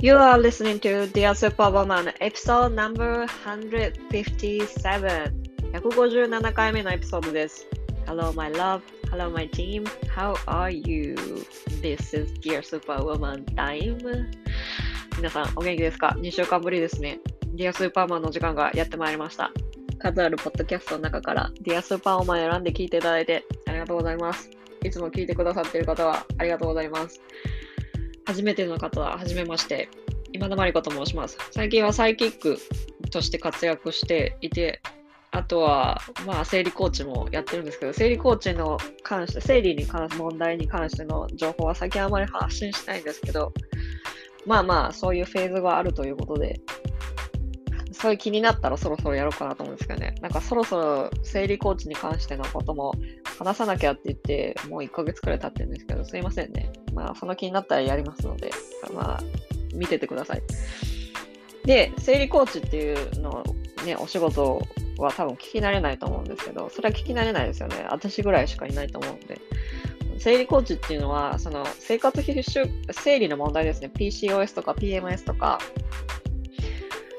[0.00, 5.32] You are listening to Dear Superwoman episode number 157
[5.72, 7.66] 157回目のエピソードです。
[8.06, 8.80] Hello my love,
[9.10, 9.82] hello my team,
[10.14, 11.16] how are you?
[11.82, 14.30] This is Dear Superwoman time.
[15.16, 17.18] 皆さんお元気ですか ?2 週間ぶりですね。
[17.56, 19.50] Dear Superwoman の時間がやってまいりました。
[19.98, 24.48] 数あるポッドキャストの中から Dear Superwoman 選んで聞いていただいてありがとうございます。
[24.84, 27.20] いつも聞いてくださっている方はありがとうございます。
[28.28, 29.88] 初めての方は、はじめまして。
[30.34, 31.38] 今田真理子と申します。
[31.50, 32.58] 最近はサイキック
[33.10, 34.82] として活躍していて、
[35.30, 43.50] あとは、まあ、生理コーチもやってるんですけど、生理コーチの関して、生理に関する問題に関しての情報は最近あまり発信しないんですけど、
[44.44, 46.60] まあまあ、そういうフェーズがあるということで、
[48.00, 50.14] そういう気になったらそろそろやろうかなと思うんですけどね。
[50.20, 52.94] なんかそろそろ生理コーチに関してのことも
[53.38, 56.70] 話さなきゃって言って、もう1ヶ月くらい経ってるんですけど、すいませんね。
[56.94, 58.50] まあ、その気になったらやりますので、
[58.94, 59.20] まあ、
[59.74, 60.42] 見ててください。
[61.64, 63.42] で、生理コーチっていうの
[63.84, 64.62] ね、お仕事
[64.98, 67.84] は多分聞き慣れないと思うんですけど、それは聞き慣れないですよね。
[67.90, 69.40] 私ぐらいしかいないと思うんで。
[70.18, 73.90] 生理コーチっていうのは、その生活必修、生理の問題ですね。
[73.92, 75.58] PCOS とか PMS とか、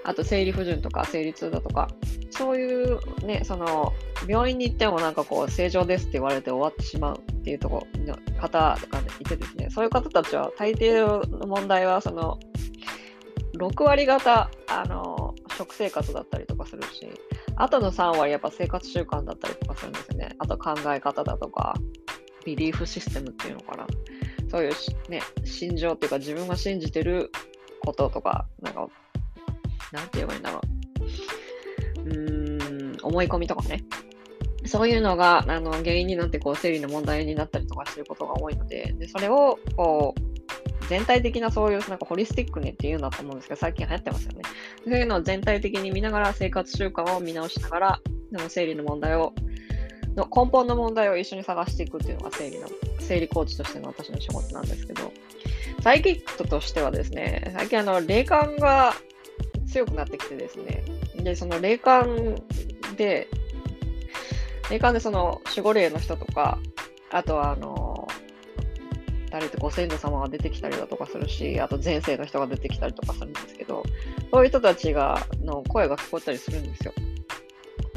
[0.09, 1.87] あと生理不順とか生理痛だとか、
[2.31, 3.93] そういうね、その
[4.27, 8.77] 病院に行ってもなんかこう正常ですって言われて終わってしまうっていうとこの方が
[9.19, 12.39] いてですね、そういう方たちは大抵の問題はその
[13.59, 17.07] 6割方あの食生活だったりとかするし、
[17.55, 20.29] あとの3割やっぱ生活習慣だったりとかするんですよね。
[20.39, 21.75] あと考え方だとか、
[22.45, 23.85] ビリーフシステムっていうのかな。
[24.49, 24.71] そういう
[25.07, 27.31] ね、心情っていうか自分が信じてる
[27.85, 28.87] こととか、なんか
[29.91, 30.61] なんて言えばいいんだろ
[31.95, 32.01] う。
[32.01, 33.83] うーん、思い込みとかね。
[34.65, 40.29] そういうのがあの原因になってこう生理の問題になったりとかすることが多いので、でそれをこう
[40.89, 44.41] 全体的なそういうなんかホリスティックにっていうんだと思うんですけど、最近流行ってますよね。
[44.83, 47.99] そういうのを全体的に見ながら生活習慣を見直しながら、
[48.31, 49.33] でも生理の問題を、
[50.15, 52.67] の根本の問題を一緒に探していくっていうのが生理の、
[52.99, 55.11] 生理コーチとしての私の仕事なんですけど、
[55.81, 58.93] サイキックとしてはですね、最近あの、霊感が
[59.71, 60.83] 強くなってきてですね。
[61.15, 62.35] で、その霊感
[62.97, 63.27] で、
[64.69, 66.59] 霊感でその守護霊の人とか、
[67.11, 68.07] あとはあの、
[69.31, 73.83] 誰ってご先祖様が出てきたりだとかするし、あと前世の人が出てきたりとかするんですけど、
[74.31, 76.93] そういう人たちが、の声が聞こえたりするんですよ。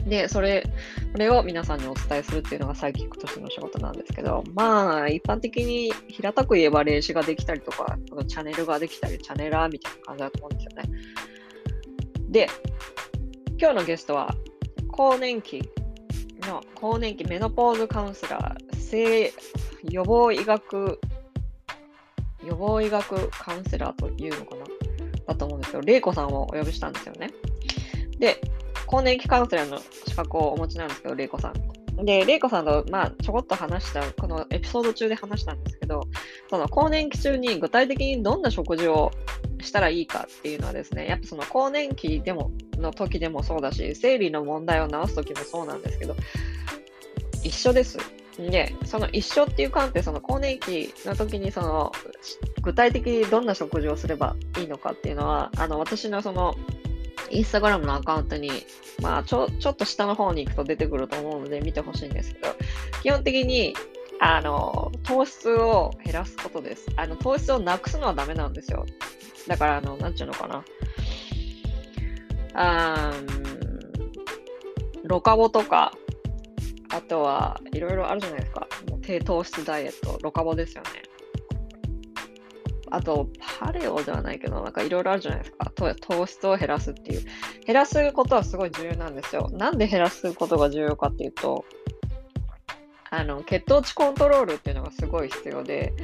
[0.06, 0.64] で、それ、
[1.12, 7.96] それを皆さんにお伝えするっていうのがサイキックとしての仕事なんですけど、まあ、一般的に平たく言えば霊視ができたりとか、
[8.26, 10.90] チャンネルができたり、チャネラーみたいな感じだと思うんですよね。
[12.32, 12.48] で、
[13.60, 14.34] 今日のゲストは、
[14.88, 15.62] 更年期
[16.48, 19.32] の、更年期メノポーズカウンセラー、性
[19.90, 20.98] 予防医学、
[22.42, 24.64] 予防医学カウンセラーというのかな？
[25.26, 27.30] だと思うんですけど、玲子さんをお呼びしたんですよね。
[28.18, 28.40] で、
[28.86, 31.81] 更年期カウンセラーの資格をお持ちなんですけど、玲子さん。
[31.96, 36.08] で、玲子さんと、まあ、ちょこっと話した、このエピソード中で話したんですけど、
[36.48, 39.12] その更年期中に具体的にどんな食事を
[39.60, 46.16] したらいいかっていうのはですね、やっぱその更年期でも、の時でもそうだし、生理の問題を治す時もそうなんですけど、
[47.44, 47.98] 一緒です。
[48.38, 51.92] で、その一緒っていう観点、その更年期の時にその
[52.62, 56.56] 具体的にどんな食事をすればいいのかっていうのは、あの私のその
[57.30, 58.50] インスタグラムのアカウントに、
[59.00, 62.54] まあちょ、ちょっと下の方に行くと出てくると思うので見てほしいんですけど、
[63.02, 63.74] 基本的に
[64.20, 66.86] あの糖質を減らすことです。
[66.96, 68.86] あの糖質をなくすのはダメなんですよ。
[69.48, 70.64] だから、あの、なんちゅうのかな。
[72.54, 73.42] あー
[75.04, 75.92] ロカボとか、
[76.90, 78.68] あとはいろいろあるじゃないですか。
[78.88, 81.02] もう低糖質ダイエット、ロカボですよね。
[82.94, 85.72] あと、パレオではないけど、なんかいろいろあるじゃないですか。
[85.74, 87.22] 糖糖質を減らすっていう。
[87.66, 89.48] 減らすことはすごい重要なんですよ。
[89.52, 91.64] なんで減らすことが重要かっていうと、
[93.08, 95.94] あの血糖値コントロールっていうのがすごい必要で、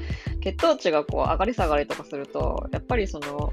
[0.40, 3.52] 血糖値がこう上がり下がりとかすると、やっぱりその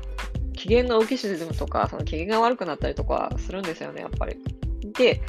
[0.53, 4.37] 機嫌の浮き沈むとか、その機嫌が悪くなったりとかするんですよね、やっぱり。
[4.93, 5.21] で、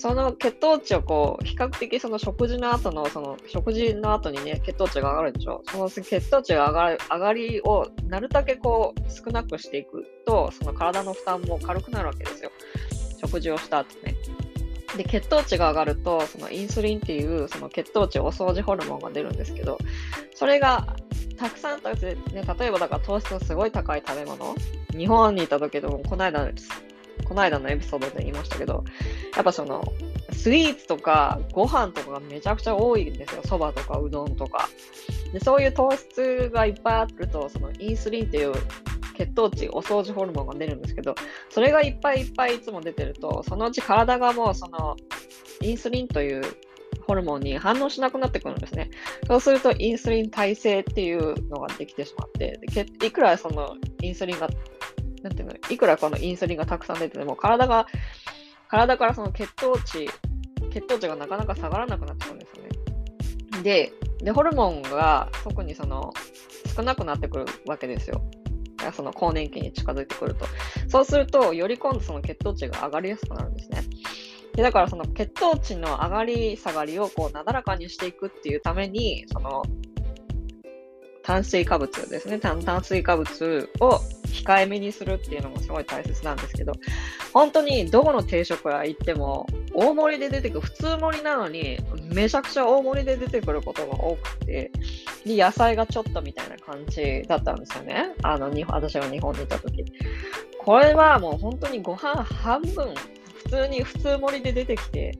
[0.00, 5.62] その血糖値をこう比較的その食事の後のその食事の後にね血糖値が上がるんでしょ？
[5.70, 12.50] その血糖値が上がる上がりをなるだけこう少なくしていくとその体の負担も軽くなるわけですよ。
[13.18, 14.16] 食事をした後ね。
[14.96, 19.76] で血糖値が上がるとそのインスリンっていうその血糖値お掃除ホルモンが出るんですけど
[20.34, 20.96] それが
[21.36, 24.54] たくさん食べて、ね、例えばだから糖質のすごい高い食べ物。
[24.96, 26.50] 日本にいた時でもこの間
[27.30, 28.82] この間のエピソードで言いましたけど、
[29.36, 29.84] やっぱその、
[30.32, 33.42] スイーツとかご飯とかがめちゃくちゃ多いんですよ。
[33.44, 34.68] そばとかうどんとか。
[35.32, 38.52] でそういう糖質がいっぱいあると、そのインスリンっていう
[39.16, 41.14] 血糖値、お掃除ホルモンが出るんですけど、
[41.50, 44.96] それがいっぱいいっぱいいつも出てると、そのうち体がもうその
[45.60, 46.42] インスリンという
[47.06, 48.90] ホルモンに反応しなくなってくるんですね。
[49.28, 52.58] そうするとインスリン耐性っていうのができてしまって、
[52.98, 54.48] でいくらそのインスリンが、
[55.22, 57.86] なんていうの、いくらこのインスリンがたくさん出てても、体が、
[58.68, 60.08] 体からその血糖値、
[60.72, 63.62] 血糖値がなかなか下がらなくなってくるんですよね。
[63.62, 66.12] で、でホルモンが特にその
[66.76, 68.22] 少なくなってくるわけですよ。
[68.94, 70.46] その更年期に近づいてくると。
[70.88, 73.82] そうすると、より今度その血糖値が上がりやすくなるんですね。
[74.54, 79.62] でだからその血糖値の上がり下がりをこうなだらかにしていくっていうために、その
[81.22, 86.72] 炭水化物ですね炭、炭水化物を控えめにするっていうのもすごい大切なんですけど、
[87.32, 91.78] 本当にどこの定食屋行っても、大盛りで出てくる、普通盛りなのに、
[92.12, 94.72] めちゃくちゃ大盛りで出てくることが多くて、
[95.24, 98.14] で野菜がちょっとみたいな感じだったんですよね。
[98.22, 99.84] あの、日本私が日本にいた時。
[100.58, 102.94] これはもう本当にご飯半分、
[103.44, 105.18] 普通に普通盛りで出てきて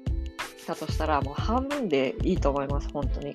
[0.67, 3.35] たとしたら、もう半分でいいと思います、本当に。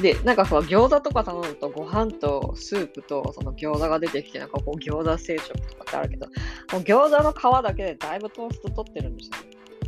[0.00, 6.32] で、なんかその餃子とか頼むとご飯とスープとその餃子が出てきて、なんかこう餃子定食とかってあるけど、も
[6.78, 9.36] う餃子の皮だけでだいぶトースト取ってるんですよ。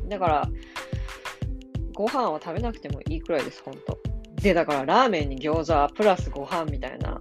[0.09, 0.49] だから、
[1.95, 3.99] ご飯は食べなくてもいいくらいです、ほんと。
[4.37, 7.19] で、だからラーメンに餃子プラスご飯みたいな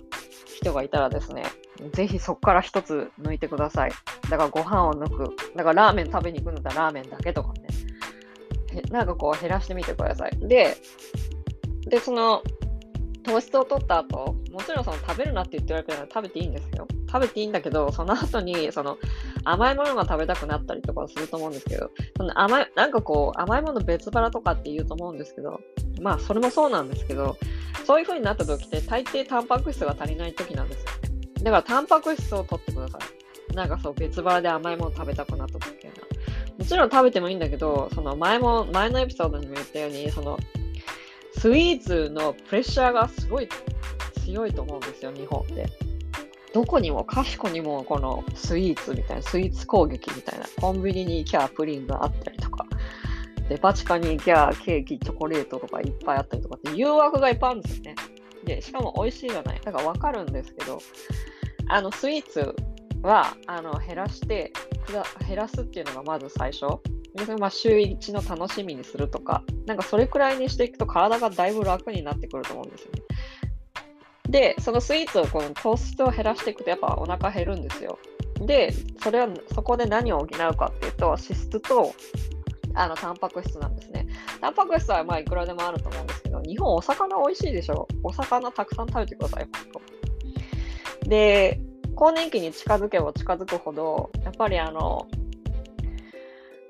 [0.55, 1.43] 人がいたらですね、
[1.93, 3.91] ぜひそこから一つ抜いてください。
[4.29, 5.35] だからご飯を抜く。
[5.55, 7.67] だからラーメン食べに行くんだったらラーメンだけとかね。
[8.89, 10.37] なんかこう減らしてみてください。
[10.39, 10.77] で、
[11.87, 12.41] で、その
[13.23, 16.87] 糖質を取った後、もちろんその食べるなって言ってるわけなら食べていいんですよ。
[17.11, 18.97] 食べていいんだけど、その後にその
[19.43, 25.59] 甘いものが食べたくなったりとかすると思うんですけど、その甘い、なんかこう甘いもの別腹とかって言うと思うんですけど、
[26.01, 27.37] まあそれもそうなんですけど、
[27.85, 31.43] そういう風になった時って大抵タンパク質が足りない時なんですよね。
[31.43, 33.55] だからタンパク質を取ってください。
[33.55, 36.07] なんかそう別腹で甘いもの食べたくなった時っていうのは。
[36.59, 40.37] もちろん食べてもいいんだけど、その前も、前のエピソードにも言ったように、その
[41.39, 43.47] スイーツのプレッシャーがすごい
[44.25, 45.67] 強いと思うんですよ、日本って。
[46.53, 52.65] どこにもかしこにもこのスイーツみたいな、スイーツ攻撃みたいな、コンビニに行きゃプリンがあったりとか、
[53.47, 57.95] デパ地下に行きゃケーキ、チョコレートとかいっぱいあったりとかって誘惑がいっぱいあるんですよね。
[58.43, 59.61] で、しかも美味しいじゃない。
[59.63, 60.79] だからわかるんですけど、
[61.69, 62.53] あのスイーツ
[63.01, 64.51] はあの減らして、
[65.25, 66.65] 減らすっていうのがまず最初。
[67.37, 72.99] まあ週1の楽しみにするとか、なんかそれくらいにしていくと体がだいぶ楽になってくると思うんですよね。
[74.29, 77.97] で、そのスイーツをこの糖質を減らしていくとやっぱお腹減るんですよ。
[78.41, 81.93] で、それはそこで何を補うかっていうと、脂質と
[82.75, 84.07] あのタンパク質なんですね。
[84.39, 87.87] タンパク質はまあいくらでもあると思うんですけど、日本お魚美味しいでしょ？
[88.03, 89.81] お魚たくさん食べてください、本
[91.03, 91.09] 当。
[91.09, 91.59] で、
[91.95, 95.07] 更年期に近づけば近づくほど、やっぱりあの、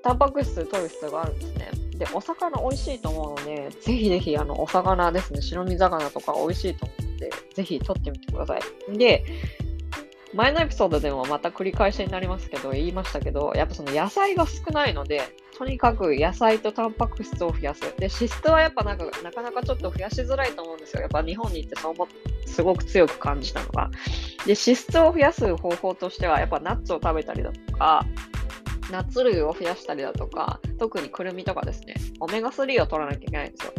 [0.02, 1.70] タンパク質取る必要があるんですね。
[1.96, 8.98] で、お魚美味しいと思うので、ぜひぜひあのお魚ですね、白身魚とか美味しいと思うので、ぜひ取ってみてください。
[8.98, 9.24] で、
[10.32, 15.22] 前のエピソードでもまた繰り返しになりますけど、言いましたけど、やっぱその野菜が少ないので、
[15.58, 17.80] とにかく野菜とタンパク質を増やす。
[17.80, 21.02] で、脂質はやっぱなんかなかなかちょっと増やしづらいと思うんですよ。
[21.02, 22.08] やっぱ日本に行ってそう思
[22.46, 23.90] すごく強く感じたのが。
[24.46, 28.06] で、脂質を増やす方法としては、やっぱナッツを食べたりだとか、
[28.90, 33.72] ナッツ類を増やしたりだとか、特にくるみとかですね、オメガ3を取らなきゃいけないんですよ。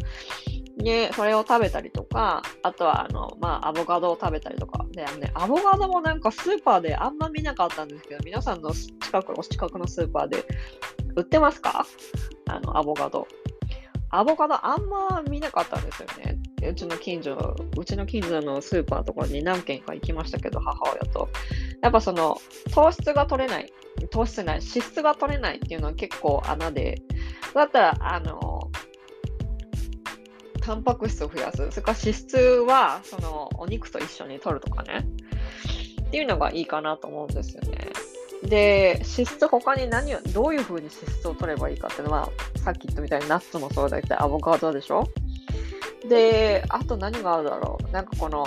[0.77, 4.84] で、それを食べたりとか、あとは、あの、まあ、アボカドを食べたりとか。
[4.91, 10.44] で、あのね、アボカドもなんかスーパーであんま見なかったんですけど、皆さんの近く、お近くのスーパーで
[11.15, 11.86] 売ってますか？
[12.48, 13.27] あの、アボカド。
[14.10, 16.39] アボカドあんま見なかったんですよね。
[16.68, 21.30] うちの近所、うちの近所のスーパーとかに何軒か行きましたけど、母親と。
[21.82, 22.38] やっぱその、
[22.74, 23.74] 糖質が取れない、
[24.12, 27.01] 糖質ない、脂質が取れないっていうのは結構穴で、
[27.53, 28.70] だったら、あの、
[30.62, 31.58] タンパク質を増やす。
[31.72, 35.06] それから脂質は、その、お肉と一緒に取るとかね。
[36.08, 37.77] っていうのがいいかなと思うんですよね。
[38.44, 42.30] で、脂質他に何を、どういうふうに脂質を取ればいいかっていうのは、
[42.63, 45.08] さっき言ったみたいにナッツもそうだけど、アボカドでしょ
[46.08, 47.91] で、あと何があるだろう。
[47.91, 48.46] なんかこの、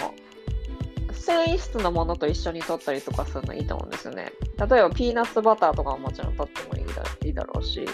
[1.12, 4.32] 繊維質のものと一緒に取ったりとかするのいいと思うんですよね。
[4.58, 7.86] 例えばピーナッツバターとかももちろん取ってもいいだいいだろうし、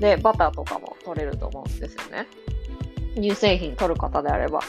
[0.00, 2.26] で、バターとかも取れると思うんですよね。
[3.14, 4.60] 乳製品取る方であれば。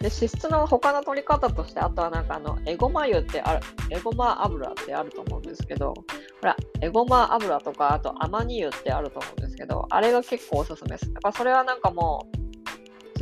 [0.00, 6.04] で、脂質の他の取り方として、あとはなんかあの、エゴマ油ってある、エゴマ油ってあると思うんですけど、ほ
[6.42, 11.12] ら、エゴマ油とか、あとアマニ油ってあると思うんですけど、あれが結構おすすめです。
[11.12, 12.41] だからそれはなんかもう、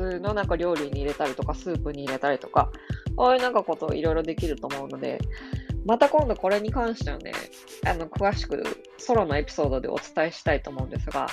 [0.01, 2.73] 普通のなんか料理に入れたりとか、スープに入れたりとか、
[3.17, 5.19] こういうなんかことをいろいろできると思うので、
[5.85, 7.33] また今度これに関してはね、
[7.87, 8.63] あの詳しく
[8.97, 11.27] ソロのエピソードでお伝えしたいと思うんですが、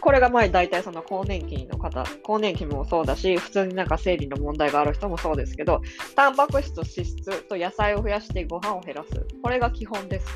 [0.00, 5.80] これが前大体その更年期の方、更年期もそうだし、普通になんか生理の問題がある人もそうですけど、
[6.14, 9.08] タンパク質と脂質と野菜を増やしてご飯を減らす。
[9.42, 10.26] これが基本です。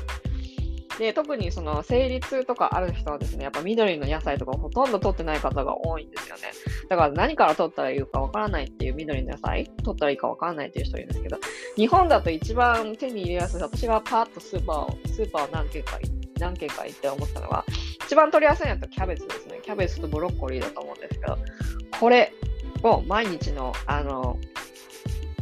[0.99, 6.41] で、特にその生理痛とかある人はですね、やっぱ緑の野菜とかほとんど取ってない方が多いんですよね。
[6.89, 11.37] だから何から取ったらいいかわからないっていう緑の野菜、取ったらいいかわからないっていう人いるんですけど、
[11.77, 15.97] 日本だと一番手に入れやすい、私がパーッとスーパーを、スーパーを何軒か
[16.37, 17.63] 何軒か行って思ったのは、
[18.05, 19.61] 一番取りやすいのはキャベツですね。
[19.63, 21.37] キャベツとブロッコリーだと思うんですけど、
[21.97, 22.33] これ
[22.83, 24.37] を毎日の、あの、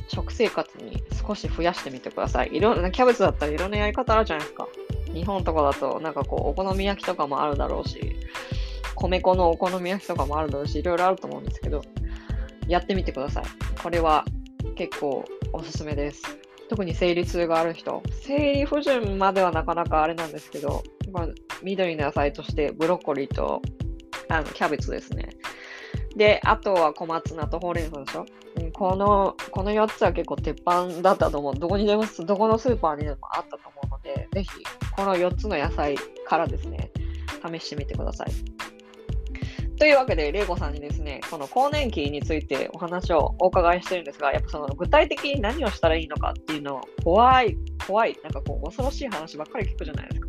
[0.08, 2.50] 食生活に少し増やしてみてください。
[2.56, 4.68] いろんな、キャベツだったらいろんなやり方あるじゃないですか。
[5.14, 8.16] 日本とかだと、なんかこう、お好み焼きとかもあるだろうし、
[8.96, 11.82] 米粉のお好み焼きとかもあるだろうし、いろいろあると思うんですけど、
[12.68, 13.44] やってみてください。
[13.82, 14.26] これは
[14.76, 15.24] 結構
[15.54, 16.22] おすすめです。
[16.70, 21.28] 特に生理痛がある人、生理不順まではなかなかあれなんですけど、ま、
[21.64, 23.62] 緑の野菜としてブロッコリーと
[24.30, 25.30] あのキャベツですね。
[26.18, 28.26] で、あとは小松菜とほうれん草でしょ？
[28.58, 31.56] うんこの、この4つは結構鉄板だったと思う。
[31.56, 34.50] どこにでも、どこのスーパーにでもあったと思うので、ぜひ、
[34.96, 35.96] この4つの野菜
[36.26, 36.92] からですね、
[37.48, 38.32] 試してみてください。
[39.78, 47.56] というわけで、レイコさんにですね、この更年期についてお話をお伺いしてるんですが、やっぱその具体的に何をしたらいいのかっていうのを怖い、
[47.86, 50.27] 怖い、なんかこう恐ろしい話ばっかり聞くじゃないですか。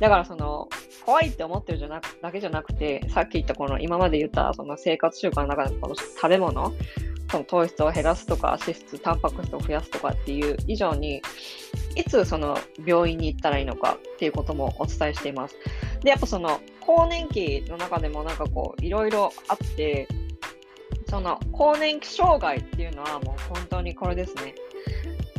[0.00, 0.68] だからその、
[1.04, 6.72] 怖いって思ってるじゃなくだけじゃなくて、さっき言ったこの今まで言ったその生活習慣の中でこの食べ物、
[7.30, 11.22] その糖質を減らすとか、脂質、タンパク質を増やすとかっていう以上に、
[11.96, 15.56] いつその病院に行ったらいいのかっていうこともお伝えしています。
[16.00, 20.08] で、やっぱその更年期の中でもなんかこう、いろいろあって、
[21.08, 24.54] その更年期障害っていうのはもう本当にこれですね。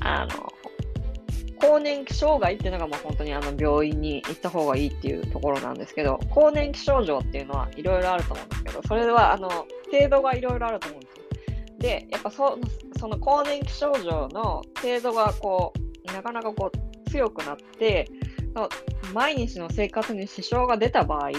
[0.01, 0.53] あの、
[1.59, 9.49] 更年期障害っていうのがもう本当にあの病院に行った方がいいっていうところなんですけど、更年期症状っていうのはいろいろあると思うんですけど、それはあの
[9.91, 11.25] 程度がいろいろあると思うんですよ。
[11.79, 12.57] で、やっぱそ
[12.99, 18.07] その更年期症状の程度がこう、なかなかこう強くなって、
[19.13, 21.31] 毎日の生活に支障が出た場合、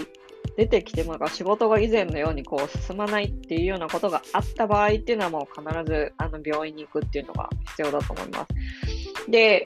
[0.57, 9.31] 出てきてもなんか仕事が以前のようにこう進まないっていうようなことがあった場合っていうのはもう必ずあの病院に行くっていうのが必要だと思います。
[9.31, 9.65] で、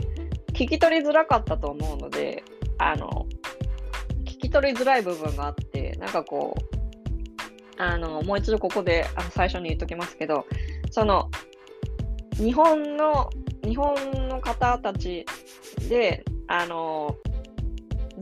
[0.61, 2.45] 聞き取りづらかったと思うので、
[2.77, 3.27] あの、
[4.27, 6.55] 聞き取りづらい部分があって、なんかこ
[7.79, 10.45] う、あの、もう一度ここであの最初に言っときますけど、
[10.91, 11.31] その、
[12.35, 13.31] 日本の、
[13.65, 13.95] 日本
[14.29, 15.25] の方たち
[15.89, 17.17] で、あの、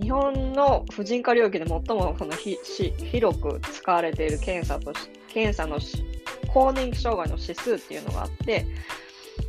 [0.00, 5.80] 日本の婦人科領域で最もそのひし広く使われている検査とし検査の
[6.54, 8.64] 更年期障害の指数っていうのがあって、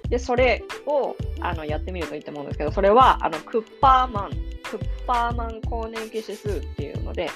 [0.10, 4.30] で、それをあのやってみるといいと思うんですけど、それはあのクッパーマン、
[4.64, 7.30] クッパーマン更年期指数っていうので、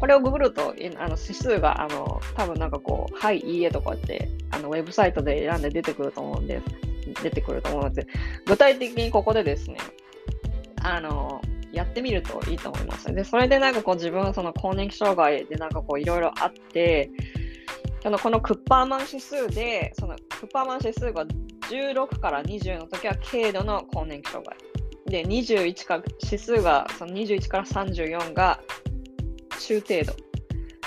[0.00, 7.22] これをググると、あの指数が、あの、多分なんかこう、はい、いいえとかって、あの、ウェブサイトで選んで出てくると思うんです。
[7.22, 8.06] 出てくると思うので、
[8.46, 9.78] 具体的にここでですね、
[10.82, 11.40] あの、
[11.72, 13.12] やってみるといいと思います。
[13.12, 17.10] で、それでなんかこう自分はその更年期障害でなんかこういろいろあって、
[18.02, 21.26] そのこのクッパーマン指数で、そのクッパーマン指数が
[21.70, 24.56] 16から20の時は軽度の更年期障害。
[25.06, 28.60] で、21か、指数がその21から34が
[29.60, 30.14] 中程度。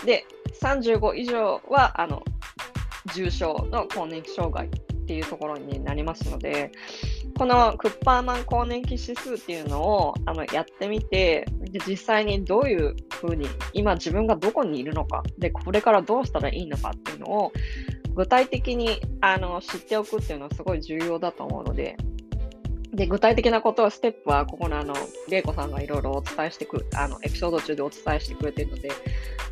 [0.05, 0.25] で、
[0.61, 2.23] 35以上はあの
[3.13, 4.69] 重症の更年期障害っ
[5.05, 6.71] ていうところになりますので、
[7.41, 17.51] このクッパーマン更年期指数っていうのをあのやってみてで、実際にどういうふうに、今自分がどこにいるのか、で、これからどうしたらいいのかっていうのを
[18.13, 21.97] 具体的にあの知っておくっていうのはすごい重要だと思うので、
[22.93, 24.93] で、具体的なことは、ステップは、ここのあの、
[25.27, 28.91] 玲子さんがいろいろお伝えしてくる、あの、エピソード中でお伝えしてくれているので、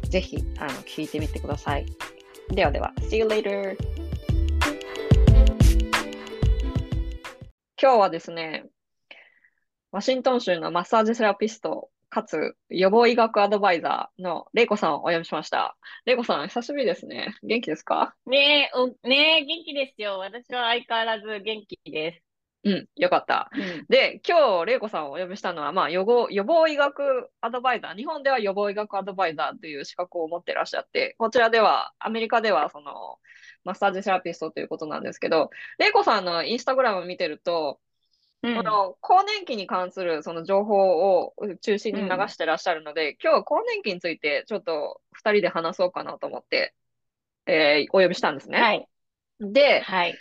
[0.08, 1.88] ぜひ、あの、聞いてみてください。
[2.50, 3.76] ではでは、See you later!
[7.82, 8.66] 今日はですね、
[9.94, 15.78] ワシントン州のマッサージセラピスト、かつ予防医学アドバイザーのレイコさんをお呼びしました。
[16.04, 17.38] レイコさん、久しぶりですね。
[17.42, 18.16] 元気ですか？
[18.26, 18.70] ね
[19.06, 20.20] え、ねえ、元気ですよ。
[20.20, 22.22] 私は相変わらず元気で
[22.66, 22.70] す。
[22.70, 23.50] うん、よかった。
[23.54, 33.20] うん、で、今日、玲子さんをお呼びしたのは、まあ予防、予防医学アドバイザー、日本では予防医学アドバイザーという資格を持ってらっしゃって、こちらでは、アメリカでは、その、
[33.64, 37.80] マッサージセラピストということなんですけど、玲子さんのインスタグラムを見てると、
[38.42, 46.74] うん、この更年期に関するその情報を中心に流してらっしゃるので、うん、今日は更年期についてちょっと2人で話そうかなと思って、
[47.46, 48.60] えー、お呼びしたんですね。
[48.60, 48.88] はい。
[49.42, 50.18] で、はい、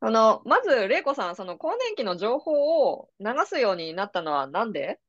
[0.00, 5.00] あの、まず、玲子さん、その更年期の情報を流すようになったのはなんで？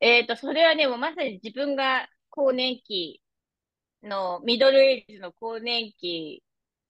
[0.00, 3.22] えっと、それはね、もうまさに自分が更年期
[4.02, 6.42] の、ミドルエイジの更年期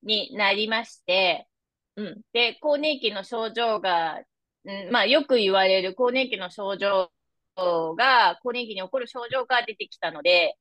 [0.02, 1.48] になりまして、
[1.96, 2.22] うん。
[2.32, 4.22] で、更年期の症状が、
[4.64, 7.10] うん、まあ、よく言われる更年期の症状
[7.56, 10.56] が、更年期に起こる症状が出てきたので、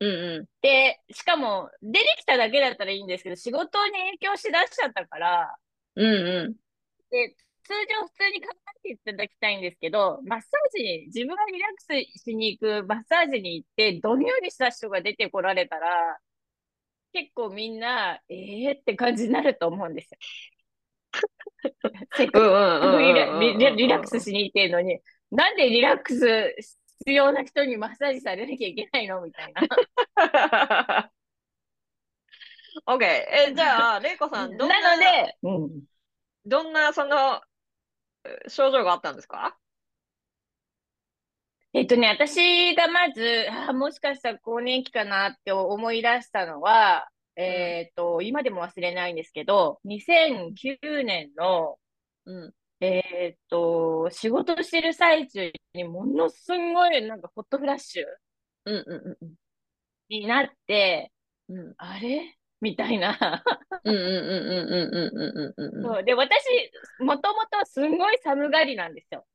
[0.00, 0.46] うんうん。
[0.62, 5.56] で、しかも、出てきただけだったらいいんですけど、仕事に影響しだしちゃったから、
[5.96, 6.56] うんうん。
[7.10, 7.36] で、
[7.70, 11.82] 通常普通に考えていただきたいんですけど、マッサージに、自分がリラック
[12.16, 16.18] スしに行くマッサージに行って、どんよりした人が出てこられたら、
[17.12, 20.18] 結構みんな、ええー、って感じになると思うんですよ。
[22.16, 22.44] せっかく
[23.76, 25.00] リラックスしに行ってるのに、
[25.30, 26.54] なんでリラックス
[27.00, 29.62] 必要な人にマッサージされなきゃいけないのみたいな。
[32.86, 33.04] OK。
[33.04, 35.82] え、じゃあ、れいこさん、どんな、なので、うん、
[36.46, 37.40] どんな、その、
[38.48, 39.56] 症状があったんですか？
[41.72, 51.78] えっとね、私がまず、あもしかしたら更年期かなって思い出したのは、えっと、今でも忘れないんですけど、2009年の、
[52.26, 58.84] うん、えっと、仕事してる最中にものすごいなんかホットフラッシュ
[60.08, 61.12] になって、
[61.48, 62.36] うん、あれ？
[62.60, 63.42] みたいな
[63.84, 66.44] うんうんうんうんうんうんうんそうで、私、
[66.98, 69.26] もともとすんごい寒がりなんですよ。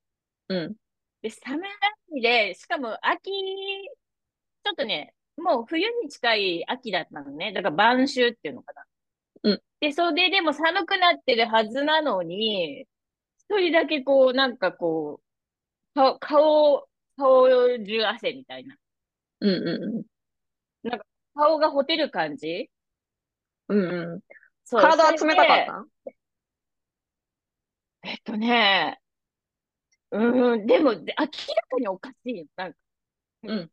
[0.50, 0.76] うん。
[1.22, 1.68] で、寒が
[2.14, 3.32] りで、しかも秋、
[4.64, 7.52] ちょっとね、もう冬に近い秋だったのね。
[7.54, 8.84] だから晩秋っていうのかな。
[9.44, 9.62] うん。
[9.80, 12.88] で、それでも寒くなってるはずなのに、
[13.50, 15.22] 一人だけこう、なんかこ
[15.96, 17.48] う、顔、顔、顔
[17.80, 18.78] 中汗みたいな。
[19.42, 20.06] うんうんうん。
[20.84, 21.06] なんか
[21.36, 22.70] 顔がほてる感じ
[23.70, 24.20] うんうん。
[24.64, 25.86] そう体は冷たかった？
[28.04, 29.00] えっとね、
[30.12, 31.28] うん、でも、明らか
[31.80, 32.46] におかしい。
[32.56, 32.78] なんか、
[33.44, 33.72] うん。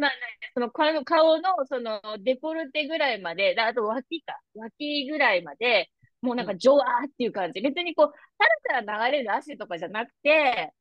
[0.00, 0.10] な、
[0.54, 5.90] その顔の、顔の、その、デコルテぐらいまで、あと脇か、脇ぐらいまで、
[6.22, 7.60] もうなんか、ジョワーっていう感じ。
[7.60, 10.72] 別にこう、たらたら流れる汗とかじゃなくて、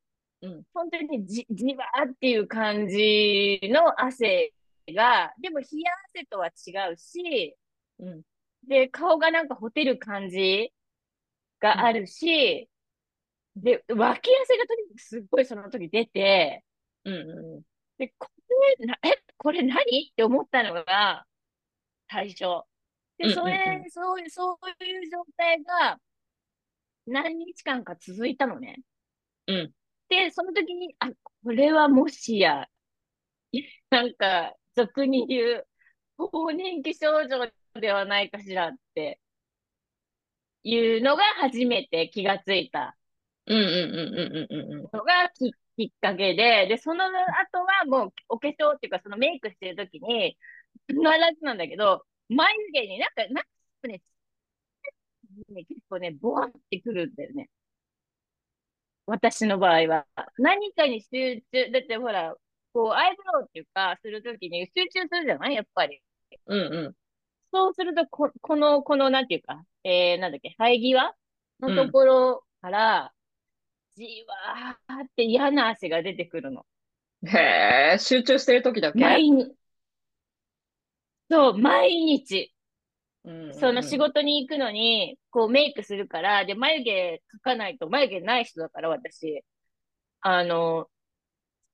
[0.42, 4.54] うん、本当にじ、じわーっていう感じの汗
[4.88, 7.56] が、でも冷や汗とは違うし、
[8.00, 8.22] うん、
[8.68, 10.74] で、顔がなんかほてる感じ
[11.60, 12.70] があるし、
[13.56, 16.64] うん、で、脇汗がとにかくすっごいその時出て、
[17.06, 17.62] うんうん、
[17.98, 18.30] で、こ
[18.80, 20.10] れ、なえ、これ何？
[20.12, 21.26] って思ったのが、
[22.10, 22.64] 最初。
[23.18, 26.00] で、それ、そういう、そういう状態が、
[27.06, 28.82] 何日間か続いたのね。
[29.48, 29.74] うん。
[30.10, 31.10] で、その時に、あ、
[31.44, 32.68] これはもしや、
[33.90, 35.68] なんか、俗に言う、
[36.18, 39.20] 更年期症状ではないかしらって
[40.64, 42.98] いうのが初めて気がついた
[43.48, 50.38] のがききっかけで、で、その後はもうお化粧っていうかそのメイクしてる時に、
[50.88, 51.00] 必
[51.40, 54.02] ずなんだけど、眉毛になんか、なんかね、
[55.68, 57.50] 結構ね、ボワってくるんだよね。
[59.06, 60.06] 私の場合は。
[60.38, 62.36] 何かに集中、だってほら、
[62.74, 65.56] こう、アイブロウっていうか、するときに集中するじゃない？
[65.56, 66.02] やっぱり。
[66.48, 66.96] うんうん。
[67.52, 71.16] そうすると、こ、この、この、なんていうか、えー、なんだっけ、生え際
[71.60, 73.14] のところから、
[73.96, 76.66] じわーって嫌な汗が出てくるの。
[77.26, 79.00] へえ、集中してる時だけ？
[79.00, 79.56] 毎日。
[81.30, 82.54] そう、毎日。
[83.24, 89.44] うんその仕事に行くのに、こうメイクするから、で、眉毛描かないと、眉毛ない人だから、私。
[90.22, 90.88] あの、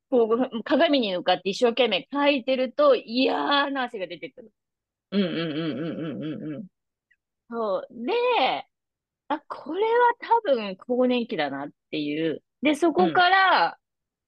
[0.10, 4.52] こう、鏡に向かって一生懸命描いてると嫌な汗が出てくる。
[5.14, 6.66] うんうんうんうんうんうん。
[7.50, 7.88] そう。
[7.92, 8.14] で、
[9.28, 12.44] あ、これは多分更年期だなっていう。
[12.62, 13.78] で、そこから、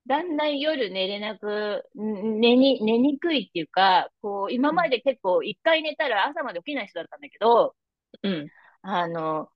[0.07, 7.75] だんだん夜寝れなく、寝に、寝にくいっていうか、こう、今まで結構一回寝たら朝まで起きない人だったんだけど、
[8.21, 8.47] うん。
[8.83, 9.49] あの、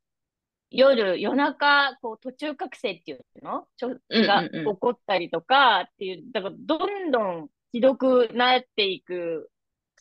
[0.72, 3.68] 夜、夜中、こう、途中覚醒っていうの？
[3.78, 9.50] ちょが起こったりとかっていう、だからどんどんひどくなっていく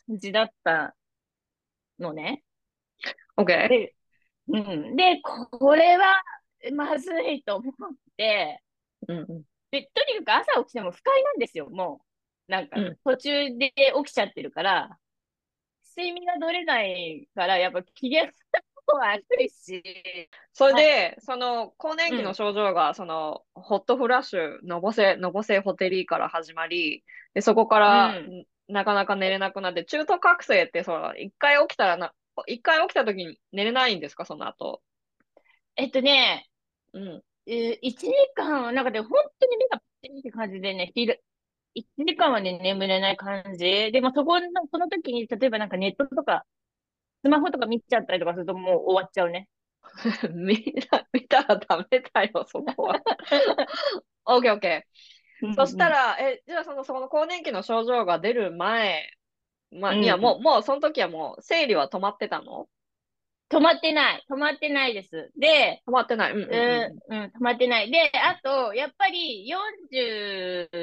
[0.07, 0.95] 感じだった
[1.99, 2.43] のね。
[3.37, 3.45] OK。
[3.45, 3.95] で、
[4.47, 4.95] うん。
[4.95, 6.21] で、これは
[6.73, 7.73] まずいと思っ
[8.17, 8.61] て、
[9.07, 12.01] うんうん、で、とにかく朝起きても不快なんですよ、も
[12.47, 12.51] う。
[12.51, 14.97] なんか、途中で起きちゃってるから、
[15.95, 18.31] 睡眠が取れないから、やっぱ機嫌も
[18.99, 19.83] 悪いし。
[20.53, 32.13] それで、はい、その、更年期の症状が、うん、その、ホットフラッシュ、のぼせ、のぼせホテリーから始まり、で、そこから、うん、なかなか寝れなくなって、中途覚醒って、その、一回起きたらな、
[32.47, 34.81] 一回起きた時に寝れないんですか、その後。
[35.75, 36.49] えっとね、
[36.93, 37.23] うん。
[37.47, 41.23] えー、1時間はなんかで、本当に目がパッて感じでね、昼、
[41.73, 43.91] 1時間はね、眠れない感じ。
[43.91, 46.45] でもそこの、その時に、例えばなんかネットとか、
[47.23, 49.49] スマホとか見ちゃったりとかするともう終わっちゃうね。
[50.33, 53.01] 見た、見たらダメだよ、そこは。
[54.25, 55.18] オッケーオッケー。
[55.55, 59.09] そしたら、え、じゃあその、その更年期の症状が出る前、
[59.71, 62.67] まあ、うんいや、もう、もう、その時はもう、生理は止まってたの？
[63.51, 64.25] 止まってない。
[64.29, 65.31] 止まってないです。
[65.37, 66.33] で、止まってない。
[66.33, 66.47] うんうん
[67.09, 67.89] うん、うん、止まってない。
[67.89, 69.47] で、あと、やっぱり
[69.91, 70.77] 40、う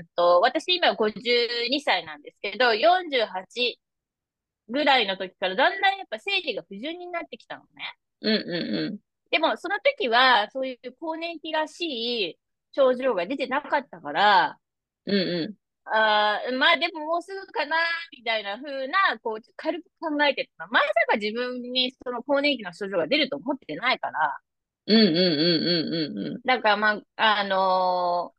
[0.00, 3.76] ーんと、私今52歳なんですけど、48
[4.68, 7.94] ぐらいの時からだんだんやっぱ生理が不順になってきたのね。
[8.22, 8.34] うん。
[8.34, 8.98] うんうん
[9.30, 11.82] でも、その時は、そういう更年期らし
[12.30, 12.38] い
[12.72, 14.58] 症状が出てなかったから、
[15.06, 15.14] うん。
[15.14, 15.54] うん
[15.90, 17.76] あーまあでももうすぐかな、
[18.12, 20.70] みたいな風な、こう、軽く考えてたの。
[20.70, 24.38] まさか自分にその更年期の症状が出ると思ってないから、
[24.86, 24.96] うん。
[24.96, 26.40] うんうんうんうんうんうん。
[26.44, 28.38] だからまあ、あのー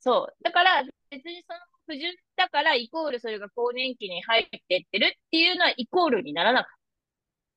[0.00, 0.36] そう。
[0.44, 6.74] だから、別にその不順だから、イコールそれが更年期に入ってってるっていうのは、イコールにならなかっ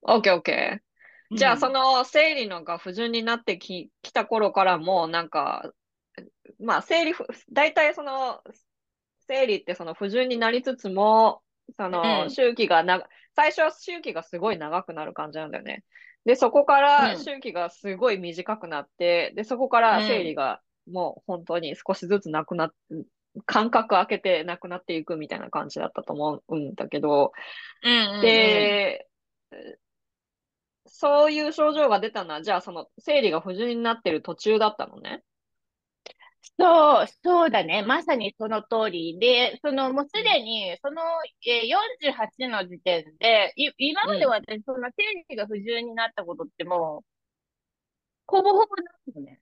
[0.03, 0.85] オッケーオッケー。
[1.31, 1.35] た。
[1.37, 5.71] じゃあ、うんその生理のが不順になってき、きた頃からもうなんか、
[6.59, 8.41] まあ生理ふ、大体その、
[9.27, 11.41] 生理ってその不順になりつつも、
[11.77, 13.03] そのうん周期がな、
[13.35, 15.83] 最初は周期がすごい長くなる感じなんだよね。
[16.25, 22.73] で、そこからうん周期がすごい短くなって、で、そこから生理がもう本当に少しずつなくなっ、
[23.45, 27.31] 間隔空けてなくなっていくみたいな感じだったと思うんだけど、
[27.83, 29.07] うんうんうん、で、
[30.85, 35.23] そういう症状が出たのは、じゃあその生理が不順になってる途中だったのね。
[36.57, 37.83] そう、そうだね。
[37.83, 41.01] まさにその通りで、その、もうすでに、その、
[41.45, 47.05] えー、48の時点で、い、今まで私、そんな生理が不順になったことってもう、
[48.27, 49.41] ほぼほぼないのね。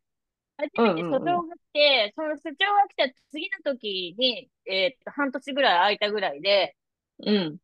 [0.58, 6.76] 初めてうんうんうん所長が来て、その所長が来た次の時に、えーっと、半年ぐらい空いたぐらいで、
[7.26, 7.58] うん。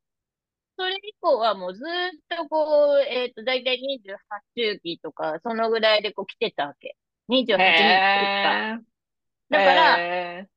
[0.77, 4.17] それ以降はもうずーっとこう、えーっと、だいたい28
[4.55, 6.97] 周期とか、そのぐらいでこう来てたわけ。
[7.29, 8.98] 28日とか。
[9.49, 10.49] だから、へ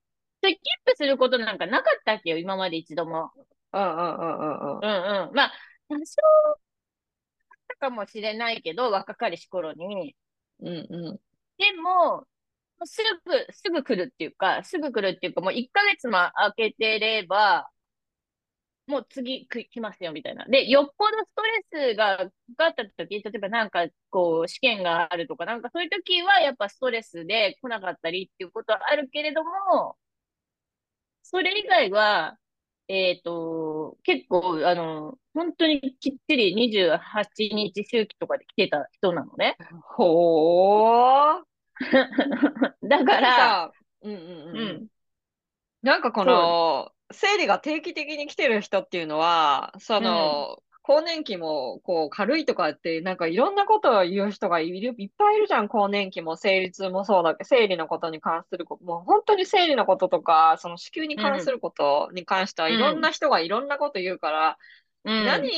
[0.42, 3.32] スキップすることなんかなかったっけよ、今まで一度も。
[3.72, 4.80] ーうんうんうんうんうん。
[4.80, 4.86] う
[5.26, 5.34] んうん。
[5.34, 5.52] まあ、
[5.88, 6.02] 多少
[7.50, 10.16] あったかもしれないけど、若かりし頃に。
[10.60, 11.20] うんうん。
[11.58, 12.26] でも、
[12.84, 17.68] すぐ、すぐ来るっていうか、すぐ来るっていうか、もう1ヶ月も空けてれば、
[18.86, 20.44] もう次く来ますよ、みたいな。
[20.46, 22.24] で、よっぽどストレスがか
[22.56, 29.96] かった時、例えばなんか、こう、試験があるとか、なんかそういう時は、やっぱストレスで来なかったりっていうことはあるけれども、
[31.22, 32.38] それ以外は、
[32.88, 39.56] えっと、結構、あの、本当にきっちり28日周期とかで来てた人なのね。
[39.96, 41.42] ほー。
[42.82, 44.78] だから、さ、うんうんううん。
[44.84, 44.86] ん、
[45.82, 55.68] なんかこの、生理が定期的に来てる人っていうのは、その、更年期もこう軽いとかって、なんかいろんなことを言う人がいる、いっぱいいるじゃん。
[55.68, 64.58] 更年期も生理痛もそうだけど、生理のことに関すること、もう本当に生理のこととか、その子宮に関することに関しては、うんいろんな人がいろんなこと言うから、
[65.04, 65.26] うん。
[65.26, 65.50] 何、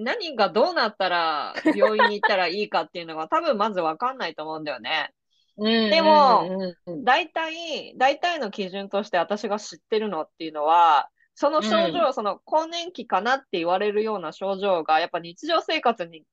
[0.00, 5.12] 何がどうなったら病院に行ったらいいかっていうのが多分まずわかんないと思うんだよね。
[5.58, 16.24] ででもうんうん大体、大体の基準として私が知ってるのっていうのは、その症状、その更年期かなって言われるような症状が、やっぱ日常生活に、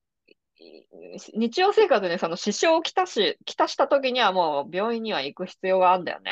[1.34, 6.32] 日常生活にその支障をきたし、きたした時にはもう病院には行く必要があるんだよね。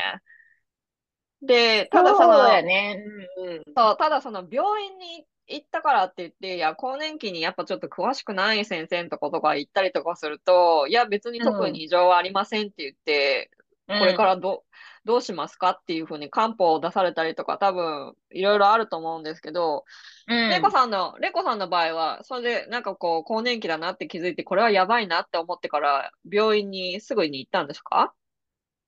[1.42, 3.04] で、ただその、そうやね。
[3.38, 5.28] うんただその病院に行っ
[5.70, 13.50] たからって言って、いや、更年期にやっぱちょっと詳しくない先生のとことか行ったりとかすると、いや、別に特に異常はありませんって言って、
[13.86, 14.70] これからどう、
[15.04, 19.84] どうしますかっていうふうに漢方を出されたりとか、多分、いろいろあると思うんですけど、
[20.26, 28.14] うん、レコさんの、レコさんの場合は、それでなんかこう、更年期だなって気づいて、これはやばいなって思ってから、病院にすぐに行ったんですか？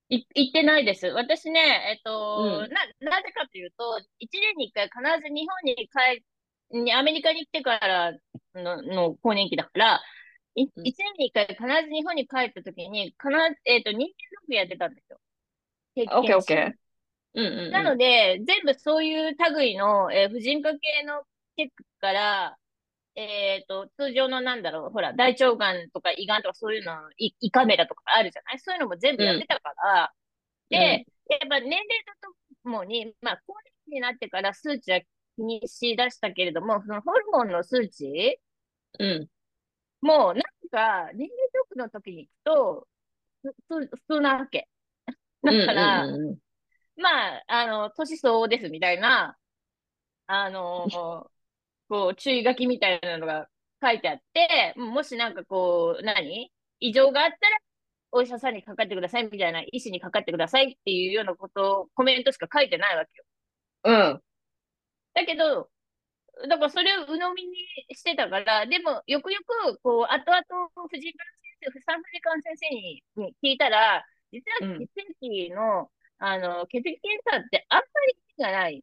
[0.09, 1.09] い行ってないです。
[1.09, 2.73] 私ね、えっと、うん。
[2.73, 6.23] な、なぜかというと、一年に一回必ず日本に帰、に
[6.95, 8.13] アメリカに来てから
[8.55, 10.03] の、の更年期だから、
[10.55, 10.85] いうん。
[10.85, 14.07] 一年に一回必ず日本に帰った時に、必ず、えっと、人間
[14.41, 15.19] ドックやってたんですよ。
[15.97, 16.73] オッケーオッケー。
[17.35, 17.71] うんうんうん。
[17.71, 21.23] なので、全部そういう類の、えー婦人科系の
[21.57, 22.57] チェックから、
[23.15, 28.59] えっと、通常のなんだろう、ほら、大腸がんとか胃がんとかそういうの、胃胃カメラとかあるじゃない？
[28.59, 30.13] そういうのも全部やってたから、
[30.69, 30.77] で、
[31.29, 31.87] やっぱ年齢
[32.23, 32.29] と
[32.65, 35.01] ともに、まあ、高齢期になってから数値は
[35.37, 38.40] 気にしだしたけれども、そのホルモンの数値
[38.99, 39.29] うん。
[40.01, 42.88] もうなんか、年齢とクの時に行くと、
[43.68, 44.68] 普通なわけ。
[45.42, 46.38] だうんから、うんうんうん。
[46.96, 49.37] まあ、あの、年相応ですみたいな、
[50.27, 50.88] あの、
[51.88, 53.49] こう、注意書きみたいなのが
[53.83, 56.51] 書いてあって、もしなんかこう、何？
[56.81, 57.59] 異常があったら、
[58.12, 63.25] お医者さんにかかってくださいみたいな、医師にかかってくださいっていうようなことを、コメントしか書いてないわけよ。
[63.85, 64.22] うん。
[65.17, 65.71] だけど、
[66.49, 67.57] だからそれを鵜呑みに
[67.97, 70.45] してたから、でも、よくよく、こう、後々、
[70.91, 71.27] 藤井川
[71.63, 74.91] 先生、産婦人科の先生にに聞いたら、実はうん血
[75.23, 78.83] 液の、あの、血液検査ってあんまり意味がない。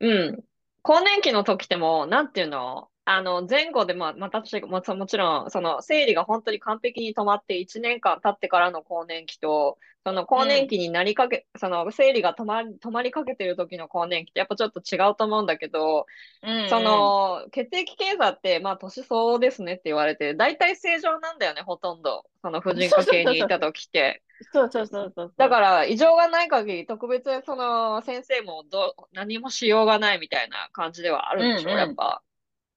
[0.00, 0.44] うん。
[0.82, 2.90] 更年期の時ってもう、なんていうの？
[3.06, 16.04] あの、前後で、まあ、また私も、もちろん、その、生理が本当に完璧に止まって1年間経ってからの更年期と、その更年期になりかけ、その、生理が止まり、止まりかけてる時の更年期ってやっぱちょっと違うと思うんだけど、
[16.42, 22.24] うん、その、血液検査って、まあ、年相応ですねって言われて、大体正常なんだよね、ほとんど。
[22.42, 24.22] その、婦人科系にいた時って。
[24.52, 25.34] そうそうそうそう。
[25.38, 32.22] だから、異常がない限り、特別、その、先生もど、何もしようがないみたいな感じではあるんでしょ、うんうんやっぱ。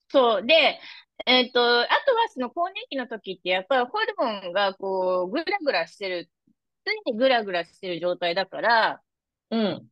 [0.09, 0.45] そう。
[0.45, 0.79] で、
[1.25, 6.29] えっと、あとはその更年期の時って、やっぱりホルモンがこう、ぐらぐらしてる、
[6.87, 9.01] 常にぐらぐらしてる状態だから、
[9.51, 9.89] うん。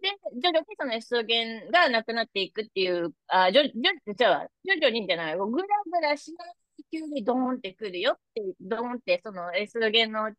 [0.00, 0.08] で、
[0.40, 3.72] 徐々にそのエストロゲンがなくなっていくっていう、あ、徐々、
[4.16, 6.54] じゃあ、徐々にじゃない、ぐらぐらしない
[6.90, 10.30] 急にドーンってくるよって、ドーンってそのエストロゲンの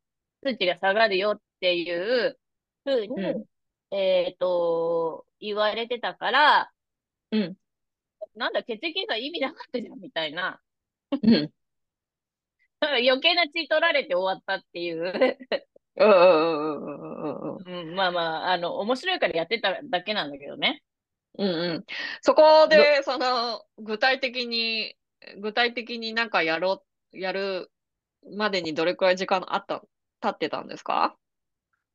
[0.44, 2.40] 数値が下がるよっていう
[2.84, 3.48] ふうに、う
[3.92, 6.72] えっと、言われてたから、
[7.32, 7.58] うん。
[8.36, 10.62] なんだ、血液が意味なかったじゃん、みたいな。
[11.12, 11.52] うん。
[12.82, 15.38] 余計な血取られて終わったっていう。
[15.96, 16.06] う
[17.84, 20.82] んまあまあ、あの、面白いからやってただけなんだけどね。
[21.38, 21.86] うんうん。
[22.22, 24.96] そこで、その、具体的に、
[25.40, 27.72] 具体的になんかやろう、やる
[28.36, 29.82] までにどれくらい時間あった、
[30.22, 31.16] 経ってたんですか？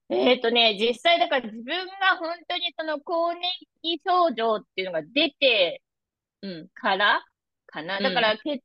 [0.09, 3.43] えっとね、実際だから自分が本当にその更年
[3.83, 5.83] 期症状っていうのが出て
[6.43, 6.69] うん。
[6.75, 7.25] から
[7.77, 7.99] かな。
[7.99, 8.61] うんだから血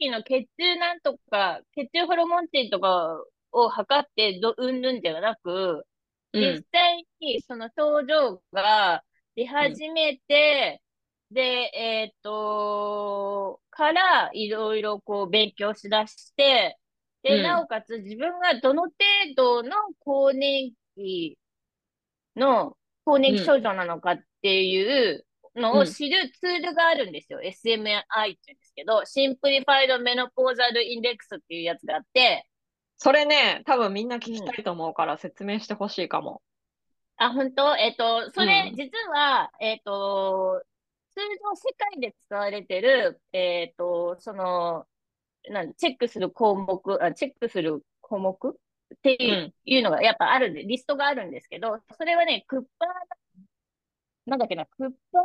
[0.00, 5.84] 液の血中なんとか、血中ホルモン値とかを測ってど、うんぬんではなく、
[6.32, 6.64] うん実。
[6.72, 9.02] 際にその症状が
[9.36, 10.82] 出始めて、
[11.30, 11.40] で、
[11.74, 16.78] えっと、からいろいろこう勉強しだして、
[17.22, 18.94] で、うんなおかつ自分がどの程
[19.36, 21.38] 度の更年期
[22.36, 25.26] の更年期症状なのかっていう
[25.58, 25.78] のうん。
[25.80, 27.40] を知るツールがあるんですよ。
[27.40, 27.56] SMI って
[28.46, 32.48] 言うんですけど、Simplified Menopausal Index っていうやつがあって、
[32.96, 36.42] それね、多分みんな聞きたいと思うから説明してほしいかも。
[37.16, 37.76] あ、本当？
[37.76, 38.76] えっと、それう、ん。
[38.76, 40.62] 実は、えっと、
[41.12, 44.86] 通常世界で使われてる、えっと、その、
[45.50, 48.52] なんチェックする項目、あ、チェックする項目っ
[49.02, 52.88] ていうのがやっぱあるんで、リストがあるんですけど、それはね、クッパー、
[54.28, 55.18] なんだっけな、クッパ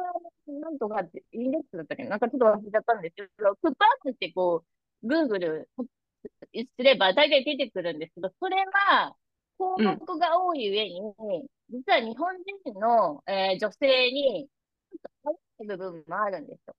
[0.48, 4.64] ーなんとかって、インデックスだったっけな、なんかちょっと忘れちゃったんですけど、クッパーってこ
[5.04, 5.66] う、Google
[6.54, 9.16] すれば大体出てくるんですけど、それは
[9.58, 11.02] 項目が多い上に、
[11.70, 14.48] 実は日本人の、えー女性に、
[14.92, 16.76] ちょっと入ってる部分もあるんですよ。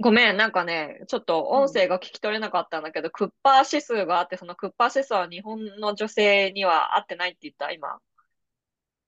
[0.00, 8.00] ごめん、なんかね、ちょっと音声が聞き取れなかったんだけど、クッパー指数があって、そのクッパー指数は日本の女性には合ってないって言った、今。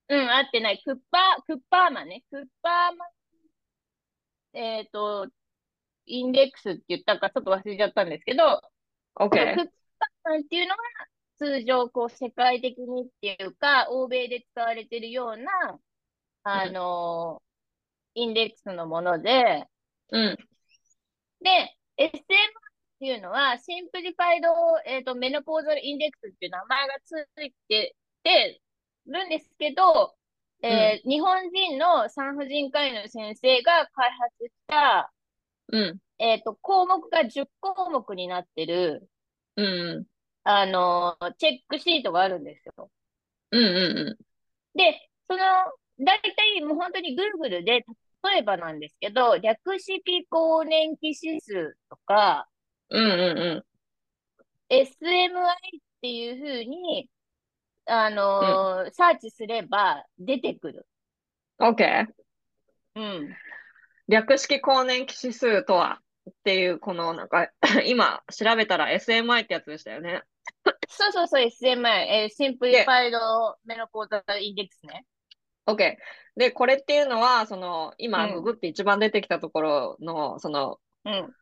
[0.09, 0.81] うん、合ってない。
[0.83, 2.23] クッパー、クッパーマンね。
[2.31, 5.27] クッパーマン、えっと、
[6.05, 8.61] インデックスって言ったかちょっと忘れちゃったんですけど、
[9.15, 9.29] クッ OK。
[9.29, 9.69] パー
[10.23, 10.81] マンっていうのが
[11.37, 15.79] 通常、こう、世界的にっていうか、欧米で使われてるような、
[16.43, 17.41] あの、
[18.15, 19.67] インデックスのもので、
[20.11, 20.37] うん。
[21.41, 22.23] で、 SMI っ
[22.99, 24.49] ていうのは、 Simplified、
[24.85, 28.61] えっと、 Menopausal Index っていう名前がついてて
[29.07, 30.15] るんですけど、
[30.61, 35.13] えー日本人の産婦人科医の先生が開発した、
[35.67, 35.99] うん。
[36.19, 39.09] えっと、項目が10項目になってる、
[39.55, 39.63] う
[39.99, 40.07] ん。
[40.43, 42.89] あの、チェックシートがあるんですよ。
[43.51, 43.63] うん。
[43.63, 44.17] うん。
[44.75, 45.39] で、その、
[45.99, 47.85] 大体もう本当に Google で、
[48.23, 52.47] 例えばなんですけど、略式更年期指数とか、
[52.89, 53.03] うん。
[53.11, 53.37] うん。
[53.39, 53.65] うん。
[54.69, 57.09] SMI っていうふうに、
[57.87, 60.87] あのーサーチすれば出てくる。
[61.59, 62.07] OK。
[62.95, 63.35] うん。
[64.07, 67.49] 略式更年期指数とはっていう、このなんか、
[67.85, 70.23] 今調べたら SMI ってやつでしたよね。
[70.89, 75.05] そうそうそう、SMI、えー、 Simplified Menopausal Index ね。
[75.65, 75.95] OK。
[76.35, 81.35] で、これっていうのは、その、今、うんググって一番出てきたところの、その、うん。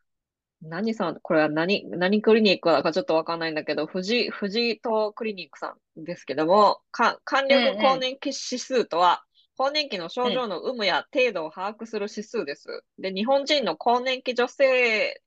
[0.62, 9.22] 何さん、これは何、何クリニックだかちょっとわかんないんだけど、富士、富士東クリニックさんですけども、か、簡略更年期指数とは、
[9.56, 12.82] 更年期の症状の有無や程度を把握する指数です。
[12.98, 15.22] で、日本人の更年期女性、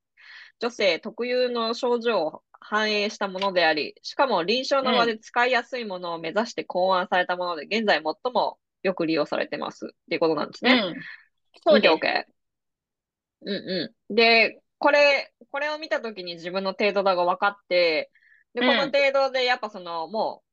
[0.59, 10.81] 女性特有の症状を反映したものであり、しかも臨床の場で使いやすいものを目指して考案されたもので、現在最もよく利用されてますっていうことなんですね。
[10.85, 10.95] うん。
[11.65, 11.93] そうです。
[11.93, 12.25] OK。
[13.41, 14.15] うんうん。
[14.15, 18.11] で、これ、これを見たときに自分の程度だが分かって、
[18.53, 20.43] で、この程度でやっぱその、も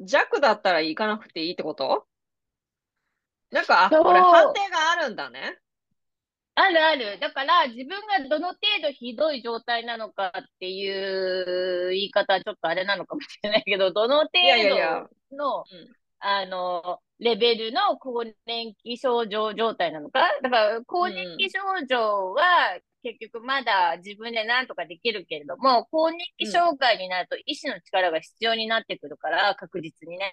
[0.00, 2.06] う、弱だったら行かなくていいってこと？
[3.50, 5.58] なんか、あ、これ判定があるんだね。
[6.54, 7.18] あるある。
[7.20, 14.30] だから、自分がどの程度ひどい状態なのかっていう言い方はちょっとあれなのかもしれないけど、 どの程
[15.30, 15.64] 度の、
[16.18, 20.20] あの、レベルの更年期症状状態なのか？
[20.42, 30.32] だから、更年期症状は結局まだ自分で何とかできるけれども、更年期障害になると医師の力が必要になってくるから、確実にね。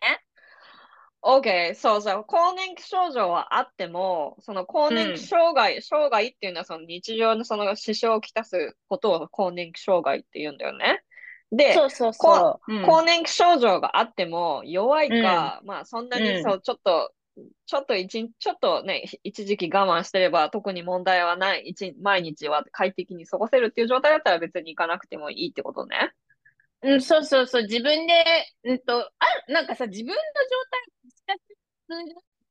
[1.21, 2.23] OK、そうそう。
[2.23, 11.01] 更年期症状はあっても、その更年期障害、うん、障害っていうのはその日常のその支障をきたすことを更年期障害って言うんだよね。
[11.51, 17.11] で、そうそうそう、うん、更年期症状があっても弱いか、うん、まあそんなにそう、ちょっと、
[17.65, 26.11] ちょっと一、ちょっとね、一時期我慢してれば特に問題はない、一毎日は快適に過ごせるっていう状態だったら別に行かなくてもいいってことね。
[26.81, 28.13] うん、そうそうそう、自分で、
[28.63, 30.21] うんと、あ、なんかさ、自分の状
[30.71, 30.85] 態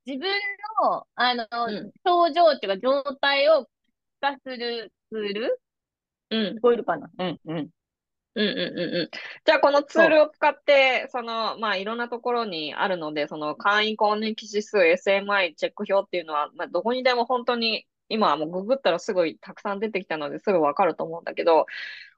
[0.07, 0.31] 自分
[0.83, 3.67] の、あの、うん、症状っていうか状態を
[4.21, 5.61] 化するツール？
[6.31, 6.57] うん。
[6.57, 7.11] 聞こえるかな？
[7.19, 7.69] うん、うん。
[8.35, 9.11] うんうんうんうん。
[9.45, 21.67] じゃあ、このツールを使って、その、まあ、いろんなところにあるので、その、会員更年期指数、SMI チェック表っていうのは、まあ、どこにでも本当に、今はもうググったらすぐたくさん出てきたのですぐわかると思うんだけど、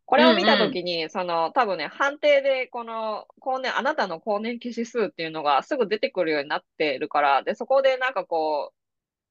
[0.07, 8.76] これを見たときに、うんうん、その、多分ね、判定で、この、更年、あなたの更年期指数っていうのがすぐ出てくるようになってるから、で、そこでなんかこう、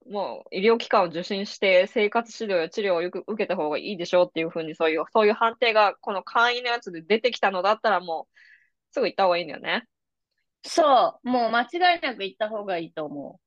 [0.06, 8.36] もう医療機関を受診して生活指導や治療をよく受けた方がいいでしょうっていうふうにそういう、そういう判定がこの簡易のやつで出てきたのだったらもう
[8.94, 9.88] すぐ行った方がいいんだよね。
[10.64, 13.45] そう、もう間違いなく行った方がいいと思う。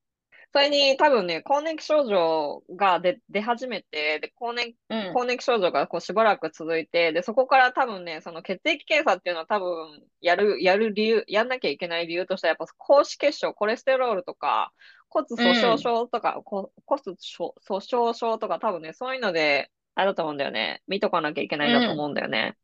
[0.52, 14.72] それに多分ね、更年期症状が出出始めて、で更年うん、更年期症状がこうしばらく続いて、で、そこから多分ね、その血液検査っていうのは多分やる、やる理由、やんなきゃいけない理由としては、やっぱ高脂血症、コレステロールとか、
[15.10, 20.82] 骨粗鬆症とか、うん、骨粗鬆症とか多分ね、そういうので、あれだと思うんだよね。
[20.86, 22.56] 見とかなきゃいけないんだと思うんだよね。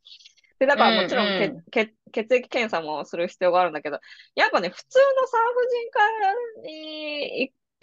[0.58, 3.98] で、だからもちろん、うんうん、血液検査もする必要があるんだけど、
[4.34, 7.03] やっぱね、普通の産婦人科に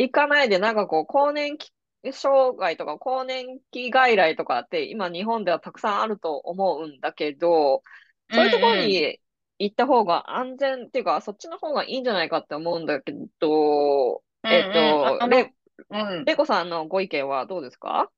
[0.01, 1.71] 行かないで、なんかこう、更年期
[2.11, 7.83] 障害とか更年期外来とかって今日本ではたくさんあると思うんだけど、
[8.31, 9.19] そういうところに
[9.59, 14.73] 行った方が安全っていうか、そっちの方がいいんじゃないかって思うんだけど、えっ
[15.19, 15.53] と、レ、
[15.89, 18.09] うん、レコさんのご意見はどうですか？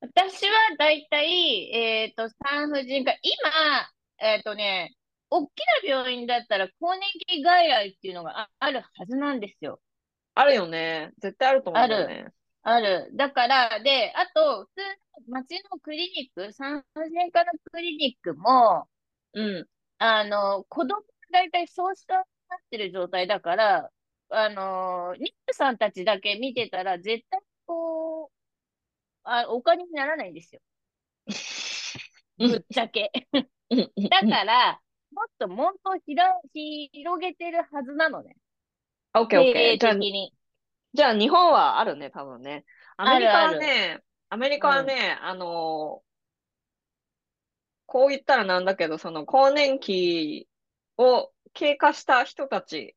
[0.00, 4.94] 私はだいたい、えっと、産婦人科、今、えっとね、
[5.28, 5.50] 大き
[5.84, 9.80] な病院だったら更年期外来っていうのがあるはずなんですよ。
[10.36, 11.12] あるよね。
[11.18, 12.32] 絶対あると思うんだよね。
[12.62, 13.06] ある。
[13.06, 13.10] ある。
[13.14, 14.82] だから、で、あと、普通
[15.30, 18.86] の町のクリニック、産婦人科のクリニックも、
[19.32, 19.66] うん。
[19.98, 22.24] あの、子供がだいたいそうしたなっ
[22.70, 23.90] てる状態だから、
[24.28, 28.30] あの、妊婦さんたちだけ見てたら、絶対こう、
[29.24, 30.60] あ、お金にならないんですよ。
[32.38, 33.10] ぶっちゃけ。
[34.10, 34.80] だから、
[35.12, 38.36] もっともっと広げてるはずなのね。
[39.20, 39.78] オッケーオッケー。
[39.78, 39.94] じゃあ、
[40.94, 42.64] じゃあ日本はあるね、多分ね。
[42.96, 46.02] アメリカはね、アメリカはね、うん、あの
[47.86, 50.48] こう言ったらなんだけど、その更年期
[50.98, 52.96] を経過した人たち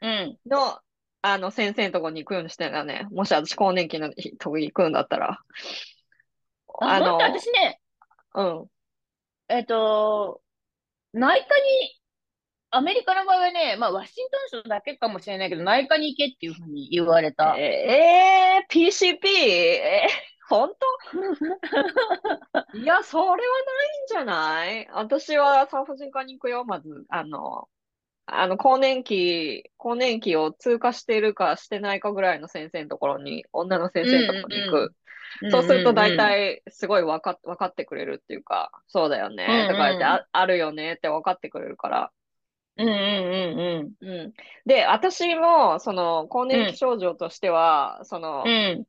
[0.00, 0.78] の、うん、
[1.22, 3.06] あの先生のとこに行くようにしてんだね。
[3.10, 5.38] もし私更年期のとこに行くんだったら。
[6.82, 7.80] あの、私ね、
[8.34, 8.66] うん。
[9.48, 10.40] えっ、と、
[11.12, 11.99] 内科に
[12.72, 17.56] アメリカの場合はね、まあ、ワシントン州だけかもしれないけど、内科に行けっていうふうに言われた。
[17.58, 19.28] えー、PCP?
[19.28, 20.70] えー、本
[22.72, 22.78] 当？
[22.78, 24.88] いや、それはないんじゃない？
[24.92, 27.04] 私は産婦人科に行くよ、まず。
[27.08, 27.68] あの、
[28.26, 34.76] あの、更年期、更年期を通過しているかしてないかぐらいの先生のところに、女の先生のところに行く。
[34.76, 34.94] うんうん
[35.50, 39.68] そうすると大体すごい分か分かってくれるっていうか、そうだよね。
[39.70, 42.12] とか言ってあ、あるよねって分かってくれるから。
[42.76, 44.08] うんうんうんうん。
[44.08, 44.32] うん。
[44.66, 48.86] で、私も、その、更年期症状としては、その、うん。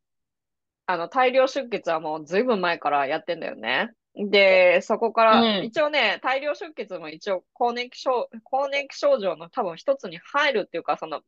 [0.85, 3.91] あの、大量出血はもうずいぶん前からやってんだよね。
[4.15, 11.21] で、そこから、うん一応ね、大量出血も一応、更年期症、更年期症状の多分一つに入るっていうか、その、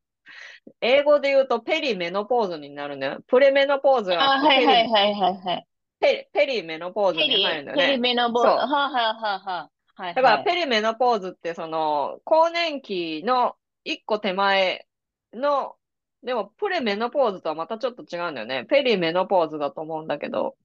[0.81, 3.19] 英語で言うとペリメノポーズになるんだよ。
[3.27, 5.67] プレメノポーズがあ、はいペリはいはいはいはい。
[5.99, 7.99] ペリペリメノポーズに入るんだよペリね。
[7.99, 14.87] メノボーそうはあ、はあはあはい、はいだから、ペリメノポーズって、その、更年期の一個手前
[15.33, 15.75] の、
[16.23, 18.65] でも、プレメノポーズとはまたちょっと違うんだよね。
[18.65, 20.57] ペリメノポーズだと思うんだけど、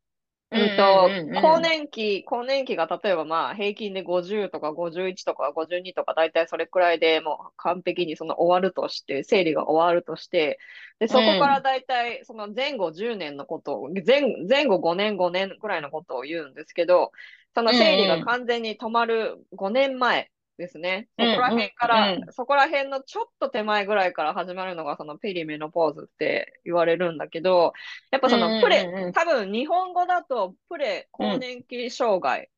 [0.51, 10.59] うんうんと更年期、更年期が例えばまあ平均で50とか51とか52とか大体それくらいでもう完璧にその終わるとして、生理が終わるとして、
[10.99, 17.13] で、そこから大体その前後10年のことを、前前後5年5年くらいのことを言うんですけど、
[17.55, 21.09] その生理が完全に止まる5年前ですね。
[21.19, 27.73] そうんこら辺から、うんうんそこら辺のちょっと手前ぐらいから始まるのがそのペリメノポーズって言われるんだけど、
[28.11, 32.51] やっぱそのプレ、うんうんうんうん多分日本語だとプレ更年期障害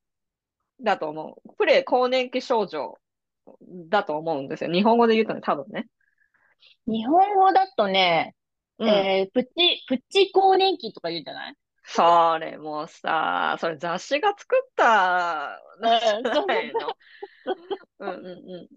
[0.80, 1.54] だと思う。
[1.56, 2.98] プレ更年期症状
[3.88, 4.72] だと思うんですよ。
[4.72, 5.86] 日本語で言うとね、多分ね。
[6.86, 8.34] 日本語だとね、
[8.78, 8.88] うん。
[8.88, 11.54] えー、プチ、プチ更年期とか言うんじゃない？
[11.92, 16.96] それもさ、それ雑誌が作ったなんじゃないの？
[17.98, 18.68] うんうんう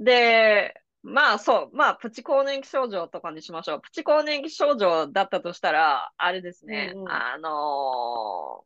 [0.00, 0.04] ん。
[0.04, 3.80] で、まあそう、まあプチ更年期症状とかにしましょう。
[3.82, 8.64] プチ更年期症状だったとしたら、あれですね、うんうんあのー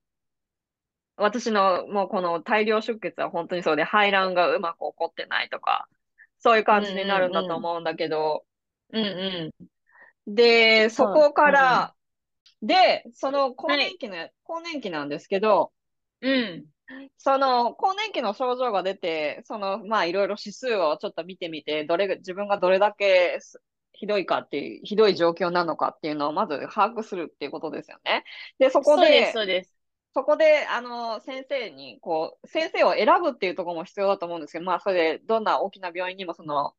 [1.19, 5.89] 私のもうこの大量出血は本当にそうで、排卵がうまく起こってないとか、
[6.41, 8.45] そういう感じになるんだと思うんだけど、
[8.93, 9.55] うんう
[10.27, 11.96] で、そこから、
[12.63, 15.73] で、その更年期の、更年期なんですけど、
[16.23, 16.27] ん。
[16.27, 16.65] うん。
[17.19, 23.61] その更年期の症状が出て、そのまあいろいろ指数をちょっと見てみて、どれが自分がどれだけす
[23.97, 28.25] ひどいかっていう、ひどい状況なのかっていうのをまず把握するっていうことですよね。
[28.59, 29.73] で、そこで、そうです。
[30.15, 36.75] そこで、あの、先生に、こう、先生を選ぶっていうところも必要だと思うんですけど、まあ、それで、どんな大きな病院にも、その、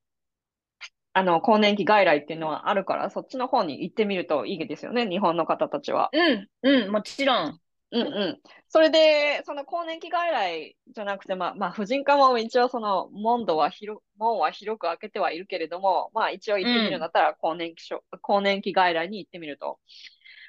[1.18, 6.10] あの、更年期外来っていうのはあるから、そっちの方に行ってみるといいですよね、日本の方たちは。
[6.14, 7.60] うん、うん、もちろん。
[7.92, 8.40] うんうん。
[8.68, 19.80] それで、その更年期外来じゃなくて、まあ、まあ、婦人科も一応その門戸は広、門は広く開けてはいるけれども、まあ一応行ってみるんだったら、更年期しょ、更年期外来に行ってみると。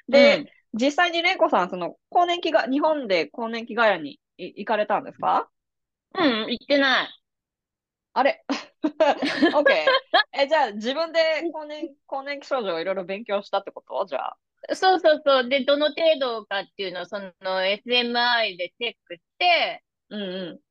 [0.07, 5.49] で、うん実際に玲子さん、その更年期が、日本で更年期外来にい行かれたんですか？
[6.13, 7.09] うん、言ってない。
[8.13, 8.45] あれ。
[10.33, 11.19] え、じゃあ自分で
[11.51, 14.05] 更年、更年期症状をいろいろ勉強したってこと？
[14.05, 14.37] じゃあ。
[14.75, 15.49] そうそうそう。
[15.49, 20.61] で、どの程度かっていうのを、その SMI でチェックして、うんう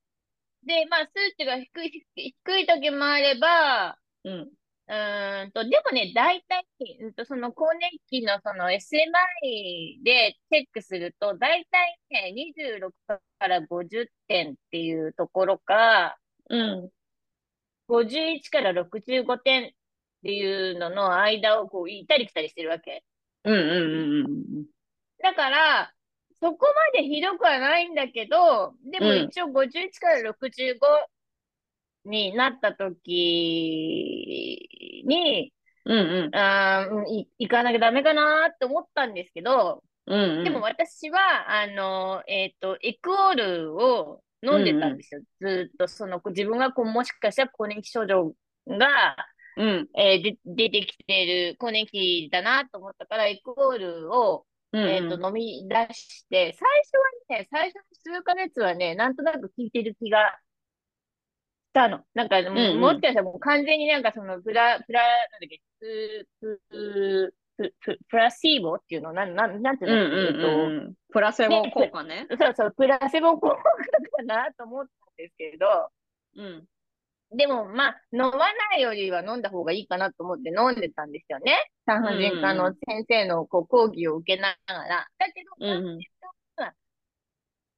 [0.64, 4.28] で、まあ、数値が低い、低い時もあれば、ん。
[4.28, 4.40] うん。
[4.42, 6.66] うーんと、でもね、大体、
[7.00, 12.92] うんと、その更年期のその SMI でチェックすると、大体ね、26
[13.38, 16.18] から50点っていうところか、
[16.50, 16.90] うん。
[17.88, 19.70] 51から65点っ
[20.22, 23.04] ていうのの間をこう、行ったり来たりしてるわけ。
[23.44, 24.26] うんうんうん
[24.58, 24.64] うん
[25.20, 25.92] だから、
[26.40, 30.78] そこまでひどくはないんだけど、でもうん一応51から65
[32.04, 34.58] になった時
[35.04, 35.52] に、
[35.84, 35.98] うん。
[35.98, 36.36] うんうん。
[36.36, 40.44] あい行かなきゃダメかなって思ったんですけど、うんうん。
[40.44, 41.18] でも私は、
[41.50, 45.20] あの、えっと、エクオールを飲んでたんですよ。
[45.40, 48.32] ずーっと、その、自分がこう、もしかしたら更年期症状
[48.66, 49.16] が、
[49.56, 49.88] うん。
[49.96, 54.88] えーで出てきてる更年期だなと思ったから、エクオールを、うんうん。
[54.90, 56.96] えっと、飲み出して、最初
[57.32, 57.82] はね、最初の
[58.18, 60.38] 数ヶ月はね、なんとなく効いてる気が
[61.70, 62.04] したの。
[62.14, 65.60] なんか、もううんうんもしかしたらもう完全になんかその、プラ、プラ、なんだっけ、
[67.58, 70.94] プ、プ、ラシーボっていうの、なん、なん、なんていうの、うんうんうんうん。
[71.12, 72.26] プラセボ効果ね。
[72.30, 73.62] えっと、そうそう、プラセボ効果か
[74.24, 75.66] なと思ったんですけど、
[76.36, 76.64] うん。
[77.36, 81.58] でも、まあ、飲まないよりは飲んだ方がいいかなと思って飲んでたんですよね。
[81.84, 85.06] 産婦人科の先生のこう講義を受けながら。
[85.18, 85.50] だけど、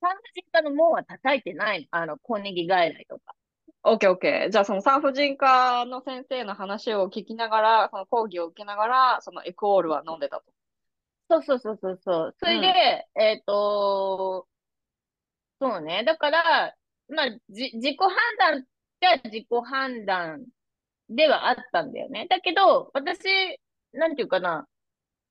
[0.01, 1.87] 産婦人科の門は叩いてないの。
[1.91, 3.35] あの、更年期外来とか。
[3.83, 4.51] オッケーオッケー。
[4.51, 10.45] じゃあ、その産婦人科の先生の話を聞きながら、その講義を受けながら、そのエクオールは飲んでたと。
[11.31, 12.35] そうそうそうそうそう。
[12.39, 14.47] それで、えっと、
[15.61, 16.05] そうね。
[16.05, 16.74] だから、
[17.09, 18.66] まあ、じ、自己判断
[19.01, 20.45] じゃ自己判断
[21.09, 22.26] ではあったんだよね。
[22.28, 23.24] だけど、私、
[23.93, 24.66] なんていうかな、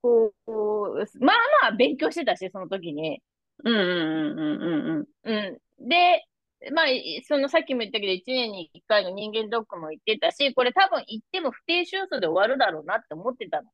[0.01, 3.21] こう、まあまあ勉強してたし、その時に。
[3.63, 5.89] うんうんうんうんうんうん。
[5.89, 6.25] で、
[6.73, 13.69] まあ、いそのさっきも言ったけど、1年に1回の人間ドックも行ってたし、これ多分行っても不定収数で終わるだろうなって思ってたの。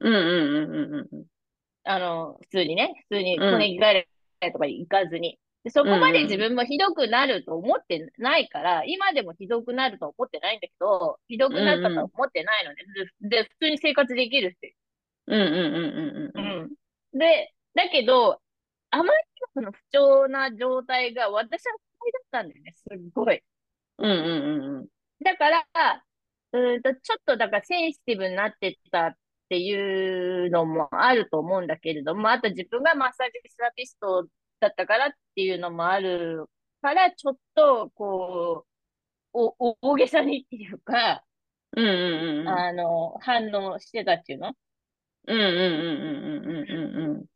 [0.00, 0.14] うん。
[0.14, 1.26] うんうんうんうんうん
[1.88, 4.08] あの、普通にね、普通にうん骨外
[4.40, 5.38] 来とか行かずに。
[5.62, 12.84] でそこまで自分もひどくなると思ってないから、今でもひどくなると思ってないんだけど、ひどくなったとは思ってないので、
[13.28, 14.76] で、で普通に生活できるって。
[15.26, 16.62] うんうんうんうんうん。
[16.62, 17.18] うん。
[17.18, 18.40] で、だけど、
[18.90, 21.76] あまりにもその不調な状態が私は
[22.12, 23.42] だったんだよね、すっごい。
[23.98, 24.86] うんうんうんうん。
[25.24, 25.66] だから、
[26.52, 29.14] うーんと、ちょっとだからセンシティブになってたっ
[29.48, 34.26] ていうのもあると思うんだけれども、あと自分がマッサージセラピスト
[34.60, 36.46] だったからっていうのもある
[36.82, 38.66] から、ちょっと、こ
[39.34, 41.24] う、お、大げさにっていうか、
[41.76, 42.48] うんうん。
[42.48, 44.54] あの、反応してたっていうの？
[45.28, 45.56] うんうんうん
[46.36, 47.20] うんうんうんうん。
[47.24, 47.28] で、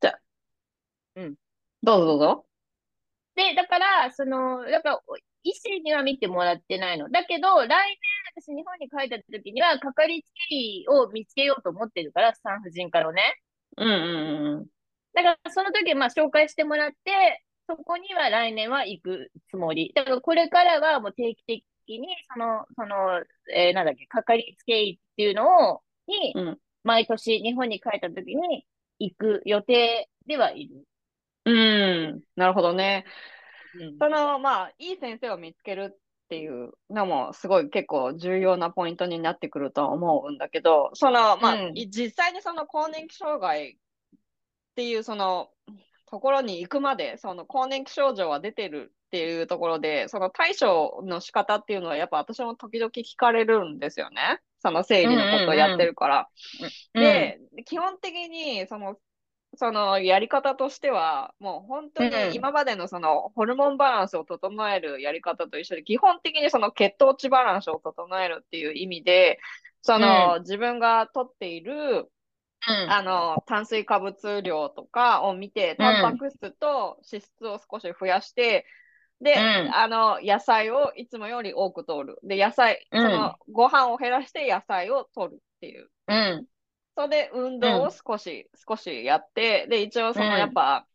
[0.00, 0.20] じゃあ、
[1.16, 1.36] うん。
[1.82, 2.46] どうぞどうぞ。
[3.40, 5.00] で、だから、その、だから、
[5.42, 7.08] 医師には見てもらってないの。
[7.10, 7.98] だけど、来年、
[8.36, 13.22] 私日本に帰った時には、かかりつけ医を見つけようと思ってるから、産婦人科のね。
[13.78, 14.66] うんうんうんうん。
[15.14, 19.92] だから、その時、まあ、紹介してもらって、そこには来年は行くつもり。
[19.94, 23.24] だから、これからはもう定期的に、その、その、
[23.54, 28.66] えーなんだっけ、かかりつけ医っていうのを、に、うん毎年日本に帰った時に
[28.98, 30.86] 行く予定ではいる。
[31.50, 33.04] うん、なるほどね。
[33.74, 35.98] うんその、まあ、いい先生を見つけるっ
[36.28, 43.76] ていうのも、すごい結構重要なポイントになってくると思うんだけど、その、まあ、うんい実際にその更年期障害っ
[44.74, 45.50] ていうその
[46.06, 54.40] ところに行くまで、その更年期症状は出てるっていうところで、その対処の仕方っていうのは、やっぱ私も時々聞かれるんですよね。
[54.60, 56.28] その生理のことをやってるから。
[56.94, 58.96] うんで、基本的にその、
[59.56, 69.40] そのやり方としては、もう本当にうん今までのそのホルモンバランスを整えるやり方と一緒で、基本的にその血糖値バランスを整えるっていう意味で、
[69.82, 72.08] その、自分が取っている、
[72.68, 78.66] うんあの、炭水化物量とかを見て、タンパク質と脂質を少し増やして、
[79.20, 82.18] で、うんあの、野菜をいつもより多く取る。
[82.22, 85.90] で、野菜、うんその、ご飯を減らして野菜を取るっていう。
[86.08, 86.46] うん。
[86.96, 90.38] それで運動を少し、少しやって、で、一応そのうん。
[90.38, 90.86] やっぱ、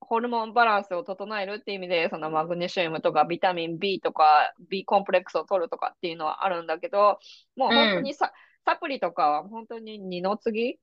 [0.00, 7.18] ホルモンバランスを整えるっていう意味で、そのマグネシウムとかビタミン B とか B コンプレックスを取るとかっていうのはあるんだけど、
[7.56, 8.32] もう本当にさ、
[8.66, 10.78] サプリとかは本当に二の次？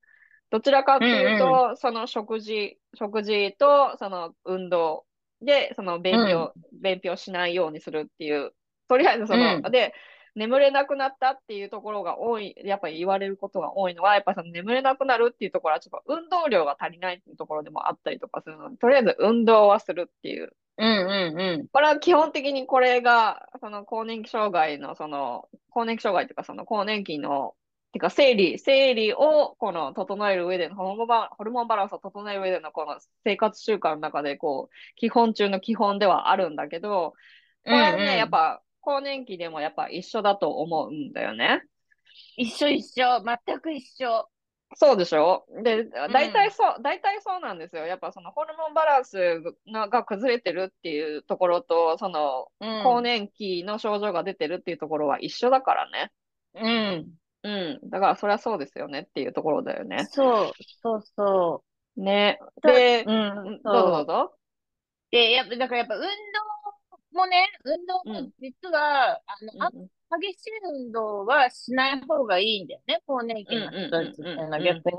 [0.49, 5.05] どちらかっていうと、その食事、食事とその運動。
[5.41, 8.51] で、その便秘を、便秘をしないようにするっていう、
[8.87, 9.71] とりあえずその、うん。
[9.71, 9.93] で、
[10.35, 20.53] 眠れなくなったっていうところが多い、やっぱり言われることが多いのは、やっぱその眠れなくなるっていうところは、ちょっと運動量が足りないっていうところでもあったりとかするので、とりあえず運動はするっていう。
[20.77, 21.67] うんうんうん。
[21.67, 27.55] これは基本的にこれが、その更年期障害の、その、更年期障害というか、その更年期の、
[27.91, 37.13] てか生理、生理をこの整える上でのホルモンバ、ホルモンバランスを整える上でのこの生活習慣の中で、こう、基本中の基本ではあるんだけど、
[37.65, 41.63] これはね、うんうんやっぱ、更年期でもやっぱ一緒だと思うんだよね。
[42.35, 43.23] 一緒一緒。
[43.23, 44.27] 全く一緒。
[44.75, 45.45] そうでしょ？
[45.63, 47.85] で、大体そう、大体そうなんですよ。
[47.85, 52.83] やっぱそのホルモンバランスがが崩れてるっていうところと、そのうん。
[52.83, 56.11] 更年期の症状が出てるっていうところは一緒だからね。
[56.55, 57.07] うん。
[57.43, 57.89] うん。
[57.89, 60.05] だからそりゃそうですよねっていうところだよね。
[60.09, 60.51] そう、
[60.81, 61.63] そうそ
[61.97, 62.39] ね。
[62.41, 62.61] う。
[62.65, 64.33] で、ううんん、どうぞどうぞ。
[65.11, 66.07] で、やっぱ、だからやっぱ運動
[67.13, 69.89] もね、運動もうん実は、あの、あうん
[70.19, 74.97] 激しい運動はしない方がいいんだよね、更年期の人たちっていうのは逆に。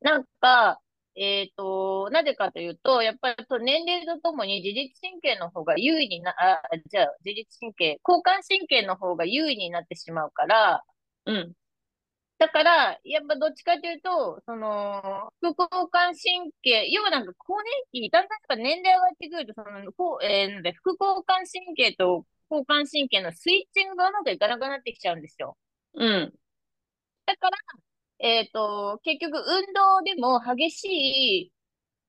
[0.00, 0.80] なんか、
[1.16, 10.84] えっと、なぜかというと、やっぱり年齢とともに自律神経の方が優位にな、あ、じゃあ自律神経、交感神経の方が優位になってしまうから、
[11.26, 11.52] うん。
[12.38, 25.56] だから、やっぱどっちかというと、その、副交感神経、要はなんか更年期、だんだんやっぱ年齢上がってくると、その、こう、えーなんで、副交感神経と交感神経のスイッチングがうまくいかなくなってきちゃうんですよ。
[25.94, 26.34] うん。
[27.26, 27.58] だから、
[28.18, 30.84] えっと、結局運動でも激し
[31.46, 31.52] い、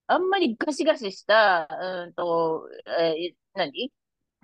[0.07, 2.67] あんまりガシガシした、うんと、
[2.99, 3.91] えー何？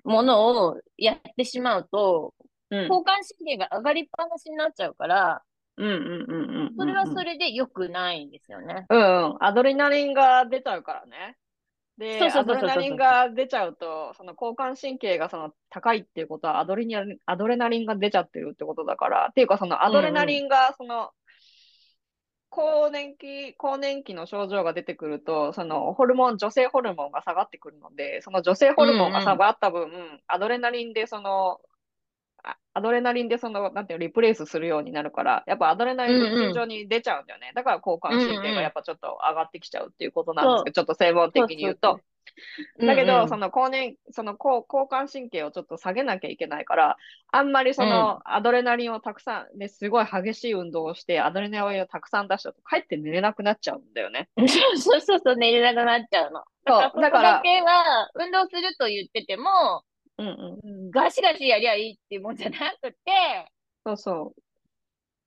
[0.04, 2.34] ものをやってしまうと、
[2.70, 2.80] うん。
[2.82, 5.42] 交感神経が上がりっぱなしになっちゃうから、
[5.76, 6.74] うんうんうんうんうん。
[6.76, 8.86] それはそれで良くないんですよね。
[8.88, 9.36] うんうん。
[9.40, 11.36] アドレナリンが出ちゃうからね。
[11.98, 21.10] で、アドレナリンが出ちゃうと、その交感神経がその高いっていうことはアドレナリン、アドレナリンが出ちゃってるってことだから、っていうかそのアドレナリンがその、
[22.48, 29.90] 更年期、更年期の症状が出てくると、そのホルモン、女性ホルモンが下がってくるので、その女性ホルモンが下がった分、
[30.26, 31.71] アドレナリンでその、あ
[32.74, 37.52] アドレナリンでその、なんていうの、リプレイスするようになるから、やっぱアドレナリンが尋常に出ちゃうんだよね。
[37.54, 42.00] だから交感神経がやっぱちょっと上がってきちゃうっていうことなんですけど、ちょっと専門的に言うと。
[42.80, 46.96] だけど、うんその更年、その交交感神経をちょっと下げなきゃいけないから、
[47.30, 54.28] あんまりそのアドレナリンをたくさん、ね、すごい激しい運動をして、アドレナリンをたくさん出したと、かえって寝れなくなっちゃうんだよね。
[54.36, 54.48] うん。
[54.48, 56.40] そうそうそうそう、寝れなくなっちゃうの。
[56.40, 59.82] だそう、から、そこだからだ、けは、運動すると言ってても、
[60.18, 60.90] うんうん。
[60.90, 62.98] ガシガシやりゃいいっていうもんじゃなくて、
[63.84, 64.34] そうそ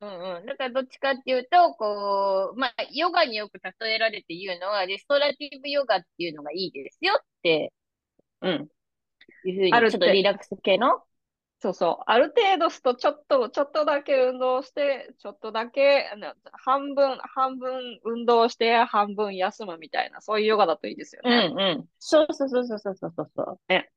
[0.01, 0.45] うんうん。
[0.45, 7.73] だからどっちかっていうと、こう、まあ、ヨガによく例えられて言うのは、レストラティブヨガっていうのがいいですよって
[8.41, 8.47] う。
[8.49, 8.67] うん。
[9.43, 11.03] いうふうに、あるちょっとリラックス系の？
[11.59, 12.03] そうそう。
[12.05, 21.49] ある程度すと、ちょっと、ちょっとだけ運動して、ちょっとだけ、あの半分、半分運動して、半分休むみたいな、そういうヨガだといいですようね。
[21.49, 21.85] んうん。
[21.97, 23.59] そうそうそうそうそうそうそう。
[23.69, 23.89] ね。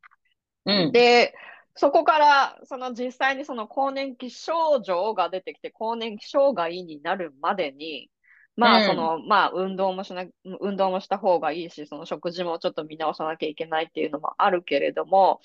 [0.69, 0.93] うん。
[0.93, 1.35] で、
[1.75, 8.11] そこから、その実際にその更年期症状が出てきて、更年期障害になるまでに、
[8.57, 10.25] まあ、うんその、まあ、運動もしな、
[10.61, 15.41] 運動もした方がいいし、その食事もちょっと見直さなきゃいけないっていうのもあるけれども、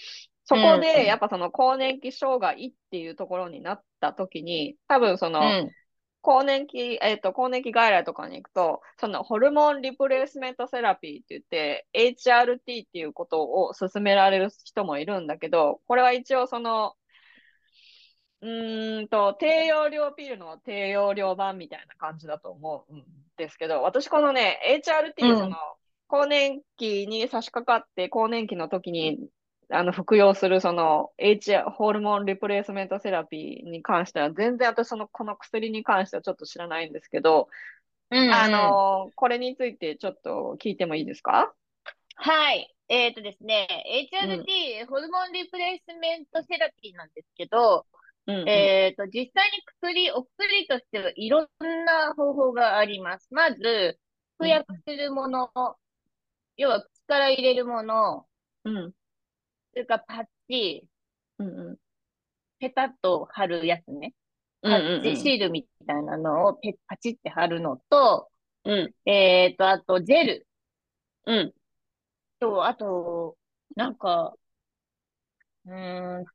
[0.46, 5.72] そこうんで、やっぱその更年期障害っていうところになった時に、多分その、うん。
[6.24, 16.96] 更年期、えっと、更年期外来とかに行くと、そのホルモンリプレイスメントセラピーって言って、HRT っていうことを勧められる人もいるんだけど、これは一応その、
[18.42, 23.04] うーんと、低用量ピルの低用量版みたいな感じだと思うん
[23.36, 25.58] ですけど、私このね、HRT、うんその、
[26.08, 29.18] 更年期に差し掛かって、更年期の時に、
[29.70, 37.50] あの、服用するその H、ホルモンリプレイスメントセラピーに関しては、全然私その、この薬に関してはちょっと知らないんですけど、
[38.12, 41.54] うんうんあの、これについてちょっと聞いてもいいですか？
[42.16, 42.70] はい。
[42.90, 43.68] えっとですね、
[44.14, 47.88] HRT、ホルモンリプレイスメントセラピーなんですけど、
[48.28, 48.50] うんうん。
[48.50, 51.48] えっと、実際に薬、お薬としてはいろん
[51.86, 53.28] な方法があります。
[53.34, 54.00] まず、
[54.38, 55.50] 服薬するもの、
[56.58, 58.28] 要は口から入れるもの、
[58.66, 58.94] うん。
[59.74, 60.88] それからパッチ、
[61.40, 61.78] うんうん。
[62.60, 64.14] ペタッと貼るやつね。
[64.62, 68.30] パうんうんうんッチシールみたいなのをペパチって貼るのと、
[68.66, 68.94] うん。
[69.06, 70.48] えっと、あと、ジェル
[71.26, 71.54] うん。
[72.40, 73.38] と、あと、
[73.76, 74.34] なんか、
[75.66, 76.26] うーん、ん？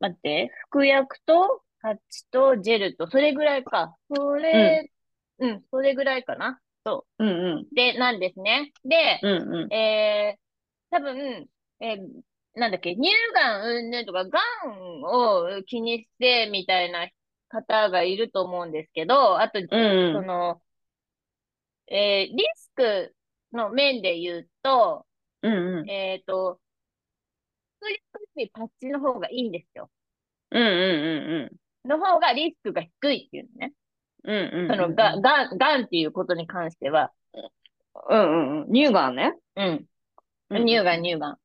[0.00, 3.96] 待って、服薬と、パッチと、ジェルと、それぐらいか。
[4.14, 4.90] それ、
[5.38, 6.60] うん、それぐらいかな。
[6.84, 7.66] そうんうん。
[7.70, 7.74] う。
[7.74, 8.72] で、なんですね。
[8.84, 9.72] で、うんうん。
[9.72, 10.40] えー、
[10.90, 11.48] 多分、
[11.80, 12.22] えー
[12.56, 13.02] なんだっけ、乳
[13.34, 17.08] がんうんぬんとか、がんを気にしてみたいな
[17.48, 19.80] 方がいると思うんですけど、あと、うん
[20.12, 20.26] そうん。
[20.26, 20.62] の、
[21.88, 23.14] えーリスク
[23.52, 25.06] の面で言うと、
[25.42, 25.90] うんうん。
[25.90, 26.60] えっと、
[27.78, 29.88] 服薬よりパッチの方がいいんですよ。
[30.50, 33.72] うんうんうんの方がリスクが低いっていうのね。
[34.24, 34.36] うん。
[34.36, 34.68] うんうん。
[34.68, 37.12] その、が、がん、がんっていうことに関しては。
[38.08, 38.72] うんうんうん。
[38.72, 39.34] 乳がんね。
[39.56, 39.86] うん。
[40.50, 41.38] うん乳がん、乳がん。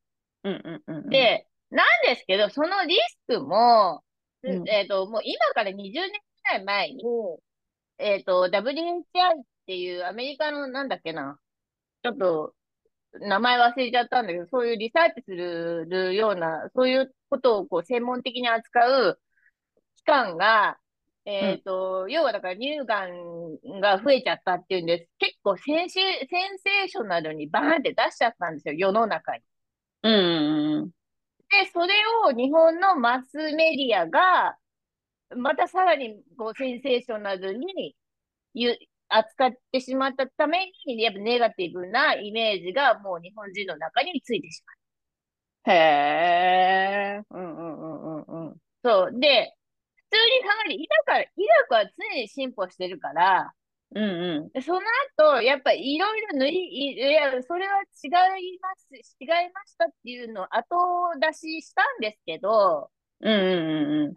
[0.43, 1.09] うんうんうんうん。
[1.09, 4.03] で、なんですけど、そのリスクも、
[4.43, 7.03] うんえっと、もう今から20年くらい前に、
[7.97, 11.39] えっと、WHI っていうアメリカのなんだっけな、
[12.03, 12.53] ちょっと
[13.13, 19.19] 名前忘れちゃったんだけど、そういうリサーチするような、そういうことをこう専門的に扱う
[19.97, 20.77] 機関が、
[21.25, 25.09] えっと、要はだから乳がんが増えちゃったっていうんです。
[25.19, 29.43] 結構センシ、センセーショナルにバーンって出しちゃったんですよ、世の中に。
[30.03, 30.89] うんうんうん。
[31.49, 31.95] で、それ
[32.27, 34.57] を日本のマスメディアが、
[35.37, 37.95] またさらにこうセンセーショナルに
[38.55, 38.77] ゆ
[39.09, 44.63] 扱ってしまったために、やっぱネガティブなイメージがもう日本人の中についてし
[45.67, 47.21] へえ。
[47.29, 48.51] うんうんうんうんうん。
[48.51, 48.59] まう。
[48.83, 49.19] そう。
[49.19, 49.55] で、
[50.11, 51.27] 普通に考えて、医学は、医
[51.69, 53.53] 学は常に進歩してるから、
[53.95, 54.49] うんうん。
[54.49, 54.81] でその
[55.17, 58.07] 後、やっぱりいろいろ塗り、いいや、それは違
[58.43, 58.87] います、
[59.19, 60.75] 違いましたっていうのを後
[61.19, 64.13] 出ししたんですけど、うんうんうんうん。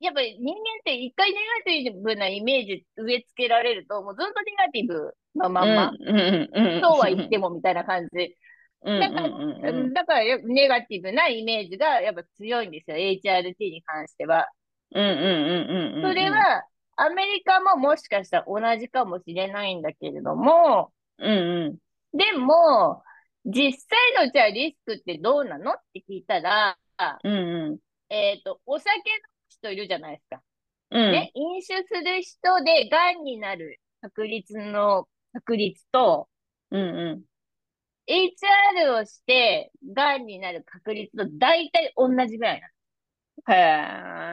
[0.00, 6.80] やっぱり人間って一回ネガティブなイメージ植え付けられると、もうずっとネガティブのまんま、うんうんうんうん。
[6.80, 8.36] そうは言ってもみたいな感じ。
[8.84, 9.28] うんだから。
[9.28, 14.48] だからネガティブなイメージがやっぱ強いんですよ、HRT に関しては。
[14.94, 15.22] うんうんうん
[15.70, 16.10] うんうん。
[16.10, 16.64] それ、は、
[16.96, 21.78] アメリカももしかしたら同じかもしれないんだけれども、うんう
[22.14, 22.16] ん。
[22.16, 23.02] でも、
[23.44, 25.72] 実際のじゃあリスクってどうなの？
[25.72, 26.78] って聞いたら、
[27.24, 27.78] うんうん。
[28.08, 30.42] えっと、お酒飲む人いるじゃないですか。
[30.90, 31.12] うん。
[31.12, 36.28] ね、飲酒する人で癌になる確率の確率と、
[36.70, 37.24] うんうん。
[38.06, 42.68] HR をして癌になる確率と大体同じぐらいな
[43.48, 44.32] へえ。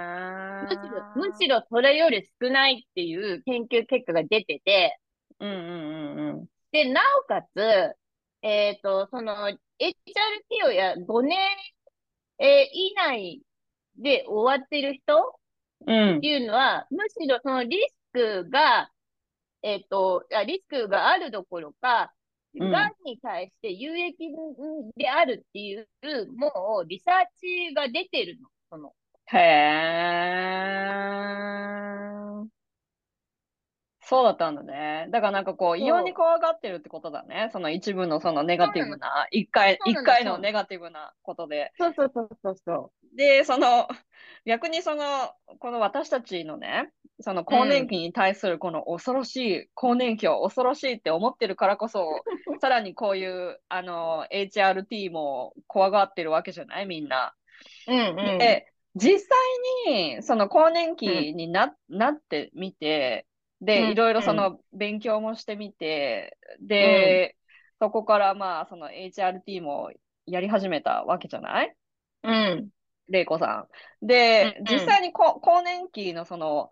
[0.62, 0.68] の。
[0.68, 5.00] むしろ、むしろそれより少ないっていう研究結果が出てて、
[5.40, 6.48] うんうんうんうん。
[6.72, 7.96] で、なおかつ、
[8.42, 9.50] えっと、その、
[9.80, 11.38] HRT をや5年、
[12.40, 13.42] えー以内
[13.98, 15.40] で終わってる人
[15.88, 16.28] うんって。
[16.28, 18.92] いうのは、むしろそのリスクが、
[19.64, 22.14] えっと、いやリスクがあるどころか、
[22.60, 24.18] うんがんに対して有益
[24.98, 25.88] であるっていう、
[26.34, 28.50] もうリサーチが出てるの。
[28.72, 28.94] その、
[29.32, 30.20] へー。
[34.10, 35.08] そうだったんだね。
[35.12, 37.50] だからなんかこう、異様に怖がってるってことだね。
[37.54, 41.72] その一部のそのネガティブな、一回、そうなの一回のそうネガティブなことで。
[41.78, 43.88] そうそうそうそうそで、その、
[44.46, 45.04] 逆にその、
[45.60, 52.24] この私たちのね、その更年期に対するこの恐ろしい、更年期を恐ろしいって思ってるからこそ、
[52.62, 56.88] さらにこういう、あの、HRT も怖がってるわけじゃない？
[56.88, 57.36] みんな。
[57.88, 57.94] う。
[57.94, 58.42] うんうん。
[58.96, 63.28] で、実際に、その更年期にな,、なってみて、
[63.62, 63.92] で、うん。
[63.92, 67.36] いろいろその勉強もしてみて、で、
[67.80, 69.92] そこからまあ、その HRT も
[70.26, 71.76] やり始めたわけじゃない？
[72.24, 72.70] うん。
[73.08, 73.68] 玲子さ
[74.02, 74.06] ん。
[74.06, 76.72] で、うん実際にこ更年期のその、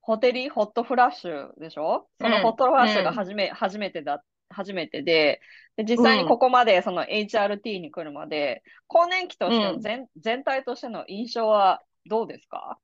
[0.00, 2.08] ホテリ、ホットフラッシュでしょ？
[2.18, 2.42] そのうん。
[2.42, 5.40] ホットフラッシュが初め、初めてだ、初めてで、
[5.76, 12.78] で、実際にここまでその HRT に来るまで、更年期としての全,、全体としての印象はどうですか？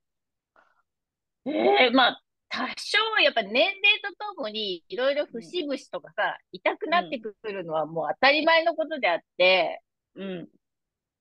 [1.47, 9.83] ええまあ、多少、やっぱ年齢とともに、いろいろ節々とかさ、痛くなってくるのはもう当たり前のことであって、
[10.15, 10.49] うん。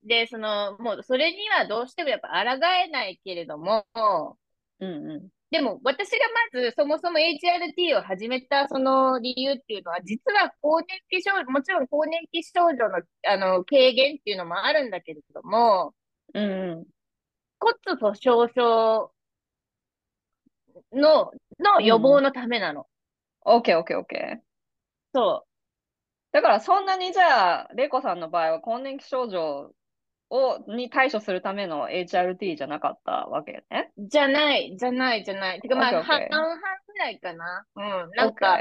[0.03, 3.85] で、その、もう、それにはどうしてもやっぱ抗えないけれども、
[4.79, 6.17] うんうでも、私が
[6.51, 15.93] まず、そもそも HRT を始めたその理由っていうのは、実は更年期症、もちろん更年期症状の、あの、軽減っていうのもあるんだけれども、
[16.33, 16.39] ん。
[16.39, 16.85] うんうん。
[17.59, 19.11] 骨粗鬆症
[20.91, 22.87] の、の予防のためなの。
[23.41, 24.41] オッケーオッケーオッケー。
[25.13, 25.45] そ
[26.31, 29.71] だからそんなにじゃあ、玲子さんの場合は更年期症状
[30.33, 33.91] を、に対処するための HRT じゃなかったわけね？
[33.97, 34.07] う。
[34.07, 35.61] じゃない、じゃない、じゃない。
[35.61, 36.47] てかまあ、半々
[36.87, 37.65] ぐらいかな。
[37.75, 38.11] うん。
[38.15, 38.57] なんか、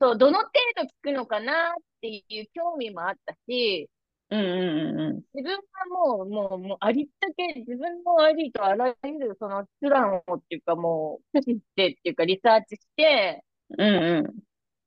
[0.00, 3.88] そう、どの程度効くのかなっていう興味もあったし、
[4.30, 5.22] うんうんうんうん。
[5.34, 13.44] 自分はもう、もう、もう、ありったけ、自分のありとあらゆる、その手段をっていうか、もう、駆使してっていうか、リサーチして、
[13.78, 14.34] うんうん。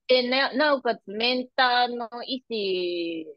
[0.07, 3.27] で、な、なおかつ、メンターの医師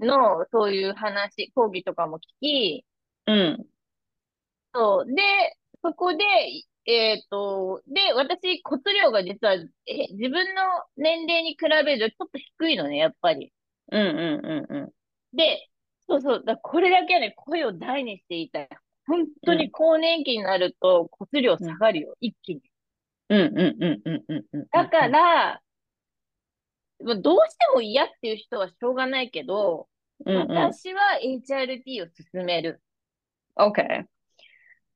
[0.00, 2.86] の、そういう話、講義とかも聞き、
[3.26, 3.66] うん。
[4.74, 5.14] そう。
[5.14, 5.22] で、
[5.82, 6.24] そこで、
[6.86, 10.62] えっと、で、私、骨量が実は、え、自分の
[10.96, 13.52] 年齢に比べるとちょっと低いのね、やっぱり。
[13.92, 14.92] うんうんうんうん。
[15.36, 15.68] で、
[16.08, 18.68] そうそう、だこれだけはね、声を大にして言いたい。
[19.06, 22.62] 本当に更年期になると骨量下がるよ、一気に。
[23.28, 24.66] うんうんうんうんうんうん。
[24.70, 25.62] だか、ら、まあ
[27.02, 29.88] どうしても嫌っていう人はしょうがないけど、
[30.26, 30.50] うんうん。
[30.52, 32.80] 私は HRT を進める。
[33.56, 34.04] OK。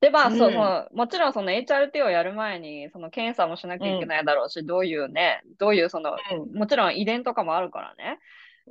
[0.01, 6.17] で、まあ、うんそう、そのもちろんその HRT をやる前に、その検査もしなきゃいけないだろうし、どういうね、どういうその、
[6.53, 8.19] もちろん遺伝とかもあるからね。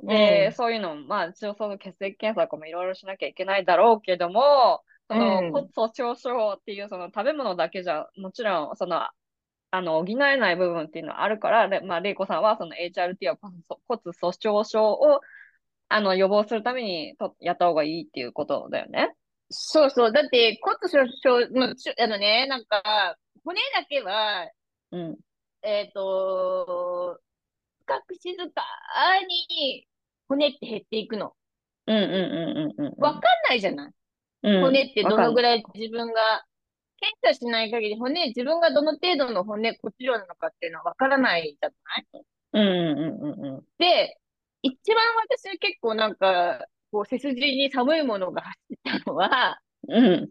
[0.02, 9.08] で、うんそういうの、まあ、一応その血液検査とかもいろいろしなきゃいけないだろうけども、そのうん骨粗鬆症っていうその食べ物だけじゃ、もちろん、その、
[9.74, 13.56] あの、補えない部分っていうのはあるから、でまあ、玲子さんはその HRT は骨
[13.88, 15.20] 骨粗鬆症を、
[15.88, 19.16] あの、予防するためにとやった方がいいっていうことだよね。
[19.50, 20.12] そうそう。
[20.12, 24.48] だって骨粗しょあのね、なんか、骨だけは、
[24.92, 25.16] うん。
[25.62, 27.18] えっと、
[27.84, 28.62] 深く静か
[29.50, 29.88] に
[30.28, 31.34] 骨って減っていくの。
[31.88, 32.94] うんうんうんうんうん。
[33.02, 33.92] わかんないじゃない
[34.44, 36.44] うん骨ってどのぐらい自分が、
[37.22, 41.74] 検査しない限り骨、自分がどの程度の骨、骨量なのかっていうのはわからないじゃな
[42.20, 42.24] い？
[42.52, 44.18] うんうんうんうんで、
[44.62, 50.04] 一番私は結構なんか、こう背筋に寒いものが走ったのは、うん。
[50.06, 50.30] うん。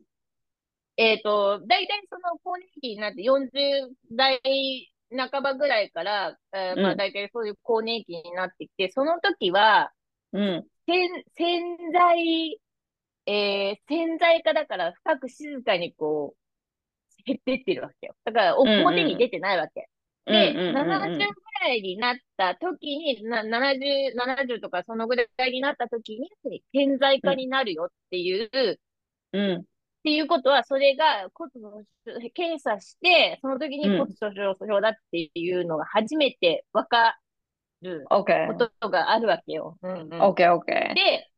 [0.97, 4.39] えっと、大体その更年期になって40代
[5.15, 9.91] 半ばぐらいから、えーまうんあ大体そういう更年期になってきて、その時は、
[10.31, 10.67] うん。
[10.87, 12.59] 潜潜在、
[13.25, 16.42] えー潜在化だから深く静かにこう、
[17.25, 18.15] 減ってってるわけよ。
[18.25, 19.89] だから表に出てないわけ。
[20.25, 21.23] で、うんうんうんうん70ぐ
[21.61, 28.79] らいになった時に、な70、70とかそのぐらいになった時に、潜在化になるよっていう、
[29.33, 29.59] うん。
[29.59, 29.63] っ
[30.03, 37.17] ていうことは、それが骨粗鬆検査して、その時に骨粗鬆症だっていうのが初めてわか
[37.81, 38.05] る。
[38.09, 38.25] こ
[38.79, 39.77] とがあるわけよ。
[39.81, 40.65] うんうん OK, OK.
[40.93, 41.29] で、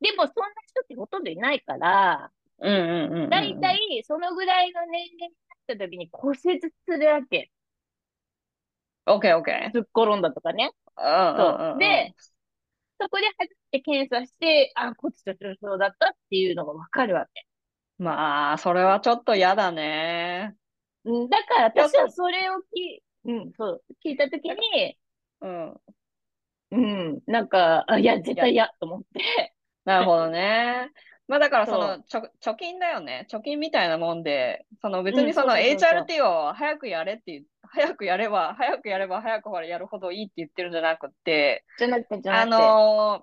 [0.00, 2.30] でもそんな人ってほとんどいないから、
[2.60, 3.30] うんうんうんうん。
[3.30, 5.30] だいたいそのぐらいの年齢になっ
[5.66, 7.50] た時に骨折するわけ。
[9.06, 9.70] OK, OK.
[9.72, 10.70] 突っ転んだとかね。
[10.96, 11.78] そう。
[11.78, 12.14] で、
[13.00, 17.46] そこで初めて検査して、あ、骨粗鬆症だったっていうのがわかるわけ。
[17.98, 20.56] まあ、それはちょっと嫌だね。
[21.04, 24.98] うん、だから私はそれをき、うん、そう、聞いたときに、
[25.40, 25.80] うん。
[26.70, 29.54] うん、なんか、あ、いや、絶対嫌と思って。
[29.84, 30.90] なるほどね。
[31.26, 33.26] まあだからその貯貯金だよね。
[33.30, 42.54] 貯金みたいなもんで、その別にその HRT を早くやれって、早くやれば、早くやれば早くほらやるほどいいって言ってるんじゃなくて、じゃなくて、じゃなくて。
[42.54, 43.22] あのー、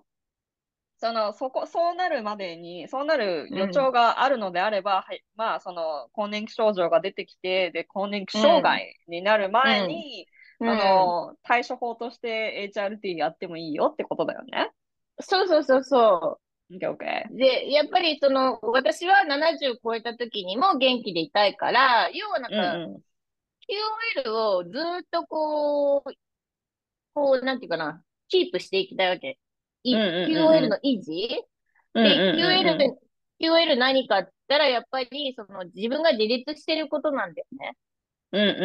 [0.97, 10.27] その、そこ、そうなるまでに、そうなる予兆があるのであれば、うん、はい、まあ、その、更年期症状が出てきて、で、更年期障害になる前に、
[10.59, 14.71] うん、あの、対処法として HRT やってもいいよってことだよね。
[15.21, 16.39] そうそうそうそ
[16.71, 16.79] う。
[16.79, 17.37] OK, OK.
[17.37, 23.03] で、やっぱりその、私は70超えた時にも元気でいたいから、要はなんか、うんうん、
[24.25, 26.13] QOL をずっとこう、
[27.13, 29.37] こう、なんていうかな、キープしていきたいわけ。
[29.85, 31.43] QOL の維持、
[31.93, 32.97] で、QOL、
[33.39, 37.75] QOL 何かって言ったら、やっぱり、その自分が自立してることなんだよね。
[38.33, 38.55] うんうんう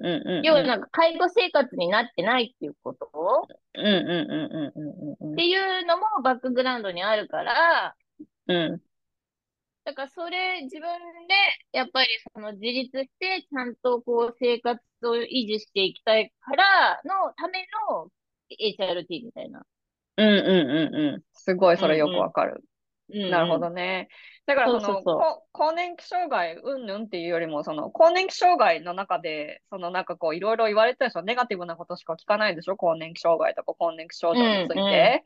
[0.00, 0.42] んうんうん。
[0.42, 3.48] 要はなんか介護生活になってないっていうこと？
[3.74, 5.32] うんうんうんうんうん。
[5.32, 7.96] っていうのもバックグラウンドにあるから、
[8.46, 8.80] うん。
[9.84, 11.34] だからそれ自分で
[11.72, 18.08] やっぱりその自立してちゃんとこう生活を維持していきたいからのための
[18.50, 19.64] HRT みたいな。
[20.18, 21.22] うんうんうんうん。
[21.32, 22.64] すごいそれよくわかる。
[23.08, 24.08] なるほどね。
[24.46, 35.24] だからその、そうそうそう更年期障害うんぬんっていうよりも、その更年期障害の中で、そのなんかこういろいろ言われてるでしょ、ネガティブなことしか聞かないでしょ、更年期障害とか更年期症状について。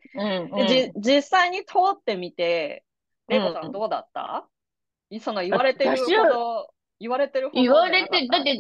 [0.97, 2.85] 実際に通ってみて、
[3.29, 4.47] レイコさんどうだった、
[5.11, 6.69] うん、その言われてるほど、
[6.99, 7.63] 言われてるほど。
[7.63, 8.59] 言われて、だって、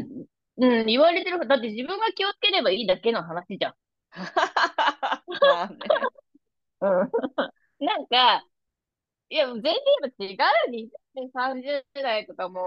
[0.58, 3.74] うん、言われてるだって自分が気をつければいいだけの話じゃん。
[5.40, 5.76] まあね。
[6.80, 7.10] うん。
[7.86, 8.44] なんか、
[9.30, 9.74] いや、全然
[10.18, 10.90] 違うに、
[11.32, 12.60] 30代とかも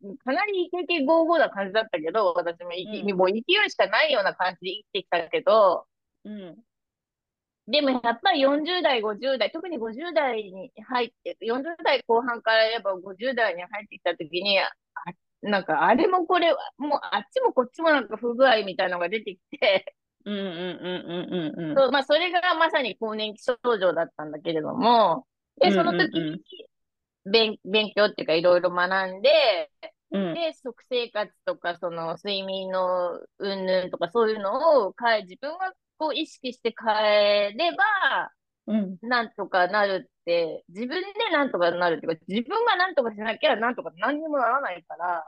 [0.00, 5.86] う、かなりイケイケゴーゴーな感じだったけど、私も、うん、もう勢いしかないような感じで生きてきたけど、
[6.24, 6.56] うん。
[7.66, 14.70] でもやっぱり40代、50代、特に50代に入って、40代後半からやっぱ50代に入ってきたときに、あ
[15.42, 21.76] なんかあれもこれ、もうあっちもこっちもなんか不具合みたいなのが出てきて、うんうんうんうんうんうん。
[21.76, 25.26] そう、まあそれがまさに更年期症状だったんだけれども、
[25.60, 26.42] で、その時に
[27.24, 29.70] 勉勉強っていうかいろいろ学んで、
[30.10, 36.94] うん、で、食生活とか、その睡眠のうんぬんとかそういうのを変え、自分がこう意識して変
[37.50, 38.32] えれば、
[38.66, 45.24] うん、なんとかなるって、自分でなんとかなるっていうか、自分がなんとかしなきゃなんとか何にもならないから、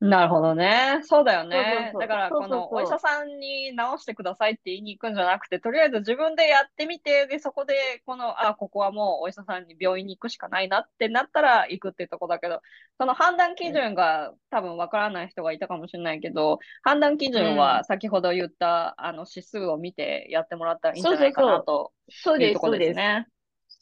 [0.00, 1.00] なるほどね。
[1.04, 1.92] そうだよね。
[1.98, 12.60] だから、このお医者さんに治してくださいって言いに行くんじゃなくて、とりあえず自分でやってみて、で、そこで、この、あ、ここはもうお医者さんに病院に行くしかないなってなったら行くっていうとこだけど、
[12.98, 23.26] その判断基準が多分わからない人がいたかもしれないけど、判断基準は先ほど言った、あの指数を見てやってもらったらいいんじゃないかなとそういうところですね。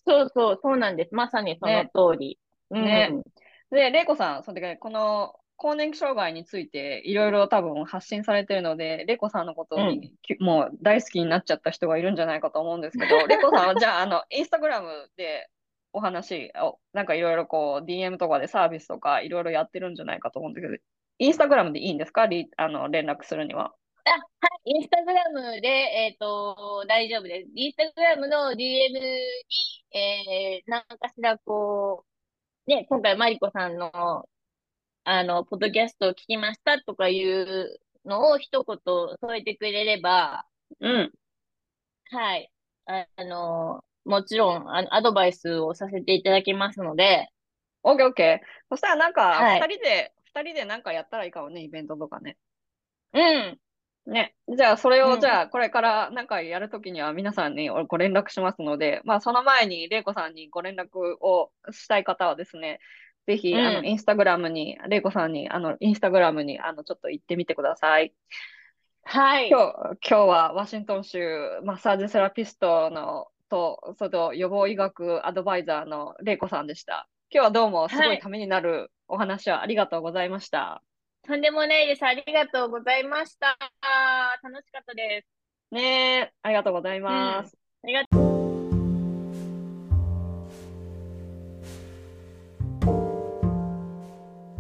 [0.07, 1.15] そうそう、そうなんです。
[1.15, 2.39] まさにその通り。
[2.71, 3.11] ね。
[3.13, 3.23] うん、
[3.71, 15.49] で、玲子さん、それで、この、更年期障害についていろいろ多分発信されてるので、レコさんのことに、うん、もう大好きになっちゃった人がいるんじゃないかと思うんですけど、 レコさんはじゃあ、あの、インスタグラムで
[15.93, 20.83] お話を、なんかいろいろこう、DM とかでサービスとかいろいろやってるんじゃないかと思うんですけど、
[21.19, 22.29] インスタグラムでいいんですか？
[22.57, 23.73] あの連絡するには。
[24.05, 24.17] あ、は
[24.65, 27.51] い、インスタグラムで、えっ、ー、と、大丈夫です。
[27.55, 28.99] インスタグラムの DM に、
[29.95, 32.05] えー、何かしらこ
[32.67, 34.27] う、ね、今回マリコさんの
[35.05, 38.79] あの、ポッドキャストを聞きましたとかいうのを一言
[39.21, 40.47] 添えてくれれば、
[40.81, 41.13] うん。
[42.11, 42.51] はい。
[42.87, 47.29] あの、もちろん、あの、アドバイスをさせていただきますので。
[47.85, 48.47] オッケーオッケー。
[48.71, 52.37] そしたらなんか、二人で、二、はい、人でなんかやったらいいかもね、イベントとかね。
[53.13, 53.59] うん。
[54.07, 54.35] ね。
[54.49, 62.79] じゃあ、それを、じゃあ、これからなんかやるときには皆さんにご連絡しますので、まあ、その前に、玲子さんにご連絡をしたい方はですね、
[63.27, 68.13] ぜひ、うん、あの、インスタグラムに、レイコさんに、あの、インスタグラムに、あの、ちょっと行ってみてください。
[69.05, 69.49] はい。
[69.49, 77.07] 今日、今日はワシントン州マッサージセラピストのと、そと予防医学アドバイザーのレイコさんでした。
[77.31, 80.59] 今日はどうもすごいためになるお話をありがとうございました。
[80.59, 80.83] は
[81.25, 82.03] い、とんでもないです。
[82.03, 83.59] ありがとうございました。
[84.43, 85.75] 楽しかったです。
[85.75, 87.57] ねありがとうございます。
[87.85, 88.32] うん、ありがとう。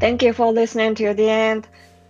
[0.03, 1.63] Thank you for listening to the end.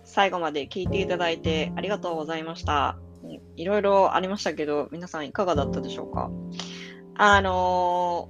[0.03, 2.97] 最後まで聞いていただいてありがとうございました。
[3.55, 6.31] いろいろありましたけど、皆さんいかがだったでしょうか？
[7.13, 8.29] あの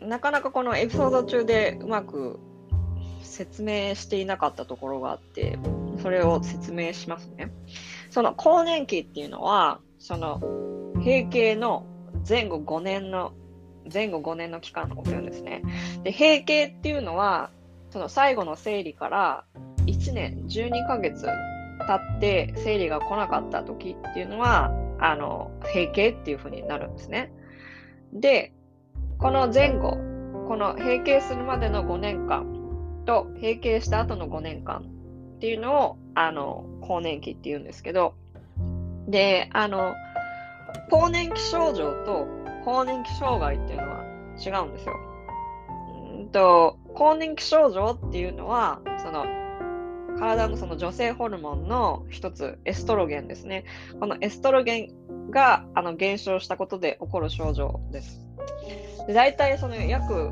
[0.00, 2.38] ー、なかなかこのエピソード中でうまく
[3.22, 5.58] 説明していなかったところがあって、
[6.00, 7.50] それを説明しますね。
[8.10, 10.38] その更年期っていうのは、その
[11.04, 11.84] 閉経の
[12.28, 13.32] 前後5年の、
[13.92, 15.64] 前後5年の期間のこと言うんですね。
[16.04, 17.50] で、閉経っていうのは、
[17.92, 19.44] その最後の生理から
[19.86, 27.32] 1年12ヶ月経って生理が来なかった時っていうのは、あの、閉経っていう風になるんですね。
[28.14, 28.54] で、
[29.18, 29.98] この前後、
[30.48, 34.86] この閉経するまでの5年間と閉経した後の5年間
[35.36, 38.14] っていうのを、あの、更年期っていうんですけど、
[39.06, 39.94] で、あの、
[40.90, 42.26] 更年期症状と
[42.64, 44.04] 更年期障害っていうのは
[44.38, 44.94] 違うんですよ。
[46.16, 49.24] うんと、更年期症状っていうのは、その、
[50.18, 53.64] 体のその女性ホルモンの一つ、エストロゲンですね。
[53.98, 58.24] このエストロゲンがあの減少したことで起こる症状です。
[59.06, 60.30] で大体その約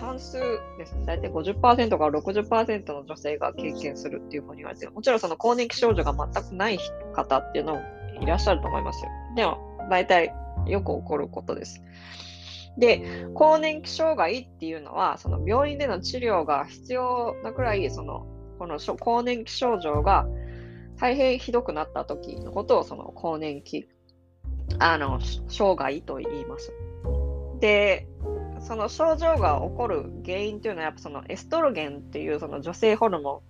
[0.00, 0.38] 半数
[0.78, 4.92] ですね、大体50%から60%の女性が経験するっていうふうに言われてる。
[4.92, 6.78] もちろんその更年期症状が全くない
[7.14, 7.82] 方っていうのも
[8.20, 9.10] いらっしゃると思いますよ。
[9.36, 10.34] でも、大体
[10.66, 11.82] よく起こることです。
[12.78, 18.26] で、更年期障害っていうのは、その病院での治療が必要なくらい、その、
[18.58, 20.26] この更年期症状が
[20.98, 23.88] 大変ひどくなった時のことを、その更年期、
[24.78, 26.72] あの、障害と言います。
[27.60, 28.08] で、
[28.60, 33.42] その症状が起こる原因っていうのはやっぱそのエストロゲンっていうその女性ホルモ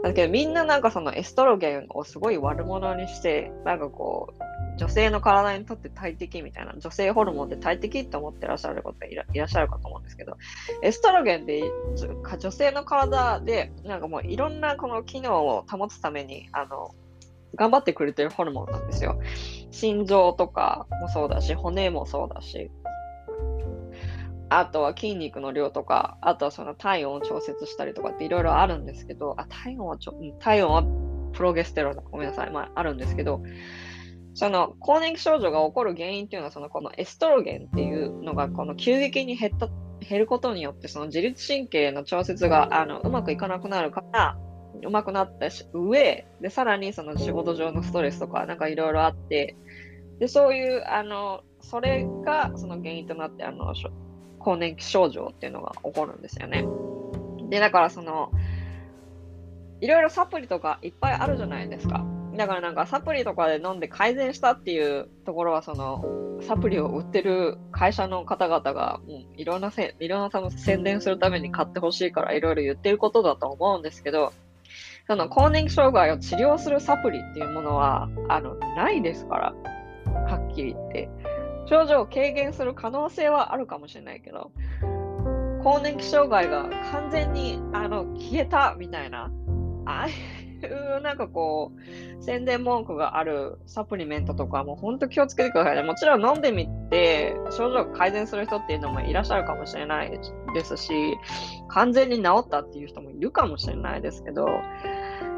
[0.00, 10.36] ンだけどみんななんかそのエストロゲンをすごい悪者にしてなんかこう女性の体にとって大敵みたいな女性ホルモンって大敵って思ってらっしゃる方いらいらっしゃるかと思うんですけど
[10.82, 11.62] エストロゲンって
[12.38, 16.94] 女性の体でなんかもういろんなこの機能を保つためにあの
[17.56, 19.20] 頑張ってくれてるホルモンなんですよ。
[19.70, 22.70] 心臓とかもそうだし、骨もそうだし、
[24.48, 30.84] あとは筋肉の量とか、あとはその体温を調節したりとかっていろいろあるんですけど、あ、体温はちょ、体温は
[31.32, 32.02] プロゲステロンだ。
[32.10, 32.50] ごめんなさい。
[32.50, 33.42] まあ、あるんですけど、
[34.34, 39.68] その更年期症状が起こる原因っていうのは、そのこのエストロゲンっていうのがこの急激に減った、
[40.00, 44.36] 減ることによって、その自律神経の調節があのうまくいかなくなるから、
[44.82, 49.56] うまくなったし、上、で、さらにその仕事上のストレスとか、なんかいろいろあって、
[50.18, 53.72] で、そういう、あの、それがその原因となって、あの、
[54.38, 56.66] 更年期症状っていうのが起こるんですよね。
[57.48, 58.30] で、だからその、
[59.80, 62.04] いろいろサプリとかいっぱいあるじゃないですか。
[62.36, 66.04] だからなんかサプリとかで飲んで改善したっていうところはその
[66.42, 74.32] サプリを売ってる会社の方々がもういろんなせいろんな多分宣伝するために買ってほしいからいろいろ言ってることだと思うんですけど
[75.06, 79.54] その更年期障害を治療するサプリっていうものはあのないですから
[80.22, 81.08] はっきり言って。
[81.66, 84.50] 症状を軽減する可能性はあるかもしれないけど、
[85.62, 89.30] 更年期障害が完全にあの消えたみたいな、
[89.86, 90.06] あ
[90.64, 91.72] いうなんかこ
[92.18, 95.82] う、宣伝文句があるサプリメントとかも本当気をつけてくださいね。
[95.82, 100.18] もちろん飲んでみて症状改善する人っていうのもいらっしゃるかもしれない
[100.54, 100.92] ですし、
[101.68, 104.48] 完全に治ったっていう人もいるかもしれないですけど、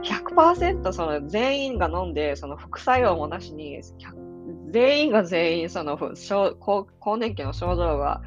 [0.02, 3.80] 100%その全員が飲んでその副作用もなしに
[4.70, 8.22] 全員が全員その更年期の症状が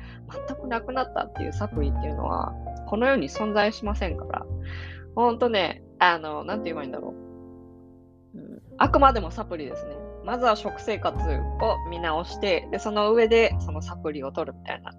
[0.48, 2.54] 全くなくなったっていうサプリっていうのは、
[2.88, 4.46] この世に存在しませんから、
[5.16, 7.14] ほんとね、あの、なんて言えばいいんだろ
[8.34, 8.38] う。
[8.38, 9.96] うん、あくまでもサプリですね。
[10.26, 14.92] まずは食生活を見直して、で、その上でそのサプリを取るみたいな。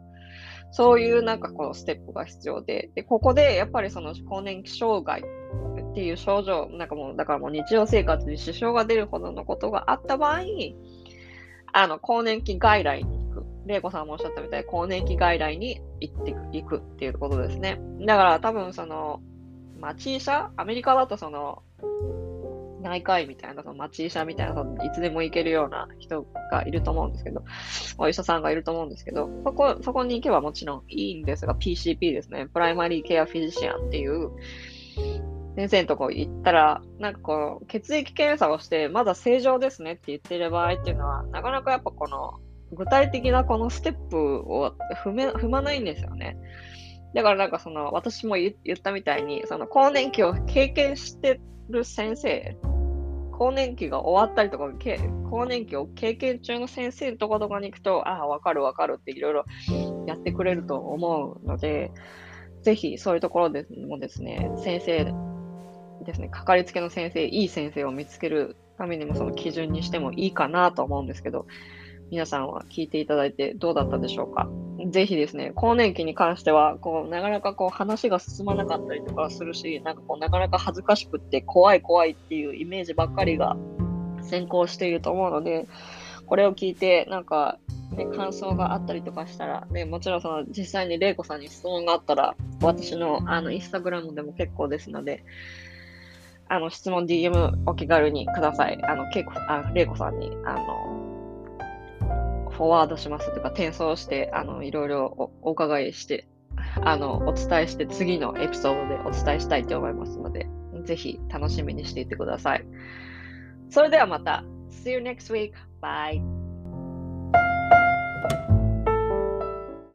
[0.73, 10.41] そういうなんかこうステップが必要で、で、ここでやっぱりその更年期障害っていう症状、なんかもう、だからもう日常生活に支障が出るほどのことがあった場合、
[11.73, 13.45] あの、更年期外来に行く。
[13.67, 17.81] 玲子さんもおっしゃったみたいに、更年期外来に行っていくっていうことですね。
[18.07, 19.21] だから多分その、
[19.81, 21.63] 町医者アメリカだとその、
[22.83, 27.45] 内科医みたいな、その町医者みたいな、いつでも行けるような人がいると思うんですけど、
[27.99, 32.47] お医者さんがいると思うんですけど、そこ、そこに行けばもちろんいいんですが、PCP ですね。
[32.47, 34.31] プライマリーケアフィジシャンっていう、
[35.57, 42.41] 先生のとこ行ったら、なんかこう、血液検査をして、まだ正常ですねって言ってる場合っていうのは、なかなかやっぱこの、
[42.73, 44.75] 具体的なこのステップを
[45.05, 46.37] 踏め踏まないんですよね。
[47.15, 52.57] だからなんかその、私も言ったみたいに、その更年期を経験してる先生、
[53.33, 54.71] 更年期が終わったりとか、
[55.31, 59.45] 更年期を経験中の先生のとことかに行くと、ああ、わかるわかるっていろいろ
[60.07, 61.91] やってくれると思うので、
[62.63, 65.13] ぜひそういうところでもですね、先生
[66.05, 71.47] ですね、かかりつけの先生、いい先生を見つけるためにもその基準にしてもいいかなと思うんですけど、
[72.11, 74.49] 皆さんは聞いていただいてどうだったでしょうか？
[74.87, 83.57] ぜひですね、更年期に関しては、こう、なかなかこう話が進まなかったりとかするし、なんかこう、なかなか恥ずかしくって怖い怖いっていうイメージばっかりが
[84.23, 85.69] 先行していると思うので、
[86.27, 87.59] これを聞いて、なんか、
[87.95, 95.25] ね、感想があったりとかしたら、ね、もちろんその実際に玲子さんに質問があったら、私のあのインスタグラムでも結構ですので、
[96.49, 98.83] あの質問 DM お気軽にください。
[98.83, 100.90] あの、けいこあ玲子さんに、あの、
[102.61, 106.29] フォワードしますとか、転送して、あの、いろいろお伺いして、
[106.85, 110.47] あの、お伝えして、次のエピソードでお伝えしたいと思いますので、
[110.85, 112.67] ぜひ楽しみにしていてください。
[113.71, 114.45] それではまた。
[114.69, 115.53] See you next week.
[115.81, 116.40] Bye.